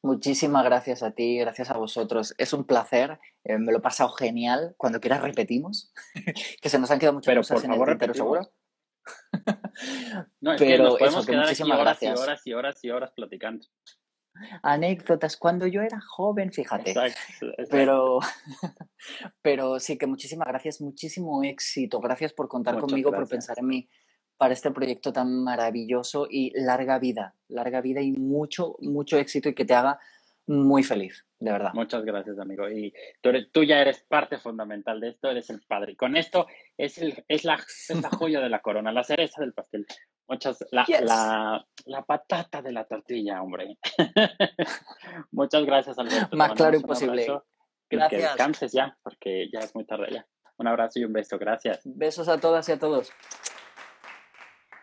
Muchísimas 0.00 0.64
gracias 0.64 1.02
a 1.02 1.10
ti, 1.10 1.36
gracias 1.40 1.68
a 1.70 1.76
vosotros. 1.76 2.34
Es 2.38 2.54
un 2.54 2.64
placer, 2.64 3.20
eh, 3.44 3.58
me 3.58 3.70
lo 3.70 3.80
he 3.80 3.82
pasado 3.82 4.08
genial. 4.12 4.74
Cuando 4.78 5.00
quieras 5.00 5.20
repetimos, 5.20 5.92
que 6.62 6.70
se 6.70 6.78
nos 6.78 6.90
han 6.90 7.00
quedado 7.00 7.16
muchas 7.16 7.32
pero 7.32 7.42
cosas 7.42 7.60
por 7.60 7.70
favor, 7.70 7.90
en 7.90 8.02
el 8.02 8.14
seguro. 8.14 8.50
no, 10.40 10.54
es 10.54 10.58
que 10.58 10.78
nos 10.78 10.98
podemos 10.98 11.26
quedar 11.26 11.48
aquí 11.50 11.62
horas 11.70 12.02
y 12.02 12.06
horas 12.06 12.46
y 12.46 12.52
horas 12.54 12.84
y 12.84 12.90
horas 12.90 13.12
platicando 13.14 13.66
anécdotas 14.62 15.36
cuando 15.36 15.66
yo 15.66 15.82
era 15.82 16.00
joven, 16.00 16.52
fíjate. 16.52 16.94
Pero, 17.70 18.18
pero 19.42 19.80
sí 19.80 19.98
que 19.98 20.06
muchísimas 20.06 20.48
gracias, 20.48 20.80
muchísimo 20.80 21.42
éxito. 21.44 22.00
Gracias 22.00 22.32
por 22.32 22.48
contar 22.48 22.78
conmigo, 22.78 23.10
por 23.12 23.28
pensar 23.28 23.58
en 23.58 23.66
mí 23.66 23.88
para 24.38 24.54
este 24.54 24.70
proyecto 24.70 25.12
tan 25.12 25.42
maravilloso 25.42 26.28
y 26.30 26.52
larga 26.54 26.98
vida, 27.00 27.34
larga 27.48 27.80
vida 27.80 28.00
y 28.00 28.12
mucho, 28.12 28.76
mucho 28.80 29.18
éxito 29.18 29.48
y 29.48 29.54
que 29.54 29.64
te 29.64 29.74
haga 29.74 29.98
muy 30.48 30.82
feliz, 30.82 31.26
de 31.38 31.52
verdad. 31.52 31.72
Muchas 31.74 32.04
gracias, 32.04 32.38
amigo. 32.38 32.68
Y 32.68 32.92
tú, 33.20 33.30
tú 33.52 33.64
ya 33.64 33.80
eres 33.80 34.00
parte 34.08 34.38
fundamental 34.38 34.98
de 34.98 35.10
esto, 35.10 35.30
eres 35.30 35.50
el 35.50 35.60
padre. 35.60 35.94
Con 35.94 36.16
esto 36.16 36.46
es, 36.76 36.98
el, 36.98 37.24
es, 37.28 37.44
la, 37.44 37.54
es 37.54 38.02
la 38.02 38.08
joya 38.10 38.40
de 38.40 38.48
la 38.48 38.60
corona, 38.60 38.90
la 38.90 39.04
cereza 39.04 39.42
del 39.42 39.52
pastel. 39.52 39.86
Muchas, 40.26 40.64
la, 40.72 40.86
la, 41.02 41.66
la, 41.86 42.02
patata 42.02 42.62
de 42.62 42.72
la 42.72 42.84
tortilla, 42.84 43.42
hombre. 43.42 43.78
Muchas 45.30 45.64
gracias, 45.64 45.98
Alberto. 45.98 46.36
Más 46.36 46.52
claro 46.52 46.76
imposible. 46.76 47.26
Gracias. 47.90 48.10
Que 48.10 48.26
descanses 48.28 48.72
ya, 48.72 48.98
porque 49.02 49.48
ya 49.52 49.60
es 49.60 49.74
muy 49.74 49.84
tarde 49.84 50.08
ya. 50.12 50.26
Un 50.56 50.66
abrazo 50.66 50.98
y 50.98 51.04
un 51.04 51.12
beso. 51.12 51.38
Gracias. 51.38 51.80
Besos 51.84 52.28
a 52.28 52.40
todas 52.40 52.68
y 52.68 52.72
a 52.72 52.78
todos. 52.78 53.12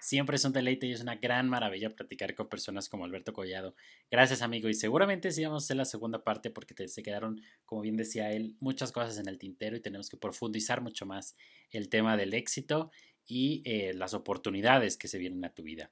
Siempre 0.06 0.36
es 0.36 0.46
un 0.46 0.54
deleite 0.54 0.86
y 0.86 0.92
es 0.92 1.02
una 1.02 1.16
gran 1.16 1.50
maravilla 1.50 1.96
platicar 1.96 2.36
con 2.36 2.48
personas 2.48 2.90
como 2.90 3.06
Alberto 3.06 3.34
Collado. 3.34 3.74
Gracias, 4.12 4.44
amigo. 4.44 4.70
Y 4.70 4.76
seguramente 4.76 5.32
sí 5.32 5.44
vamos 5.44 5.64
a 5.64 5.66
hacer 5.66 5.78
la 5.78 5.86
segunda 5.86 6.24
parte 6.24 6.52
porque 6.52 6.76
te, 6.76 6.88
se 6.88 7.02
quedaron, 7.02 7.42
como 7.66 7.82
bien 7.82 7.98
decía 7.98 8.32
él, 8.32 8.56
muchas 8.60 8.92
cosas 8.92 9.18
en 9.18 9.28
el 9.28 9.40
tintero 9.40 9.76
y 9.76 9.80
tenemos 9.80 10.08
que 10.08 10.18
profundizar 10.18 10.82
mucho 10.82 11.08
más 11.08 11.36
el 11.72 11.90
tema 11.90 12.18
del 12.18 12.36
éxito 12.36 12.92
y 13.26 13.64
eh, 13.66 13.96
las 13.96 14.14
oportunidades 14.14 14.96
que 14.96 15.08
se 15.08 15.18
vienen 15.18 15.44
a 15.44 15.56
tu 15.56 15.64
vida. 15.64 15.92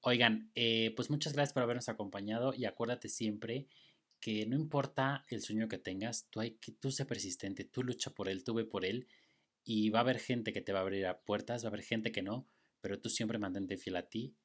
Oigan, 0.00 0.52
eh, 0.54 0.92
pues 0.94 1.10
muchas 1.10 1.32
gracias 1.32 1.52
por 1.52 1.64
habernos 1.64 1.88
acompañado 1.88 2.54
y 2.54 2.66
acuérdate 2.66 3.08
siempre 3.08 3.66
que 4.20 4.46
no 4.46 4.54
importa 4.54 5.24
el 5.28 5.42
sueño 5.42 5.66
que 5.66 5.78
tengas, 5.78 6.28
tú, 6.30 6.38
hay 6.38 6.52
que, 6.52 6.70
tú 6.70 6.92
sé 6.92 7.04
persistente, 7.04 7.64
tú 7.64 7.82
lucha 7.82 8.12
por 8.12 8.28
él, 8.28 8.44
tú 8.44 8.54
ve 8.54 8.64
por 8.64 8.84
él 8.84 9.08
y 9.64 9.90
va 9.90 9.98
a 9.98 10.02
haber 10.02 10.20
gente 10.20 10.52
que 10.52 10.60
te 10.60 10.72
va 10.72 10.78
a 10.78 10.82
abrir 10.82 11.04
puertas, 11.26 11.64
va 11.64 11.66
a 11.66 11.70
haber 11.70 11.82
gente 11.82 12.12
que 12.12 12.22
no, 12.22 12.46
pero 12.80 13.00
tú 13.00 13.08
siempre 13.08 13.38
mantente 13.38 13.76
fiel 13.76 13.96
a 13.96 14.08
ti, 14.08 14.36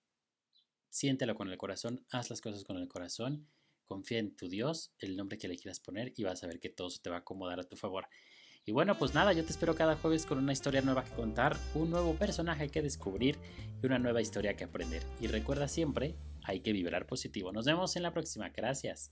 siéntelo 0.90 1.36
con 1.36 1.50
el 1.50 1.58
corazón, 1.58 2.06
haz 2.10 2.30
las 2.30 2.42
cosas 2.42 2.64
con 2.64 2.78
el 2.78 2.88
corazón, 2.88 3.48
confía 3.86 4.20
en 4.20 4.36
tu 4.36 4.50
Dios, 4.50 4.94
el 5.00 5.16
nombre 5.16 5.38
que 5.38 5.48
le 5.48 5.58
quieras 5.58 5.80
poner 5.80 6.14
y 6.16 6.24
vas 6.24 6.44
a 6.44 6.48
ver 6.48 6.60
que 6.60 6.70
todo 6.70 6.90
se 6.90 7.02
te 7.02 7.10
va 7.10 7.18
a 7.18 7.20
acomodar 7.20 7.60
a 7.60 7.68
tu 7.68 7.76
favor. 7.76 8.08
Y 8.68 8.72
bueno, 8.72 8.98
pues 8.98 9.14
nada, 9.14 9.32
yo 9.34 9.46
te 9.46 9.52
espero 9.52 9.76
cada 9.76 9.96
jueves 9.96 10.26
con 10.26 10.40
una 10.40 10.54
historia 10.54 10.82
nueva 10.82 11.04
que 11.04 11.12
contar, 11.12 11.56
un 11.76 11.92
nuevo 11.92 12.16
personaje 12.16 12.70
que 12.70 12.82
descubrir 12.82 13.38
y 13.82 13.86
una 13.86 14.00
nueva 14.00 14.22
historia 14.22 14.56
que 14.56 14.64
aprender. 14.64 15.04
Y 15.22 15.28
recuerda 15.28 15.68
siempre, 15.68 16.16
hay 16.44 16.62
que 16.62 16.74
vibrar 16.74 17.06
positivo. 17.06 17.52
Nos 17.52 17.66
vemos 17.66 17.96
en 17.96 18.04
la 18.04 18.12
próxima. 18.12 18.50
Gracias. 18.50 19.12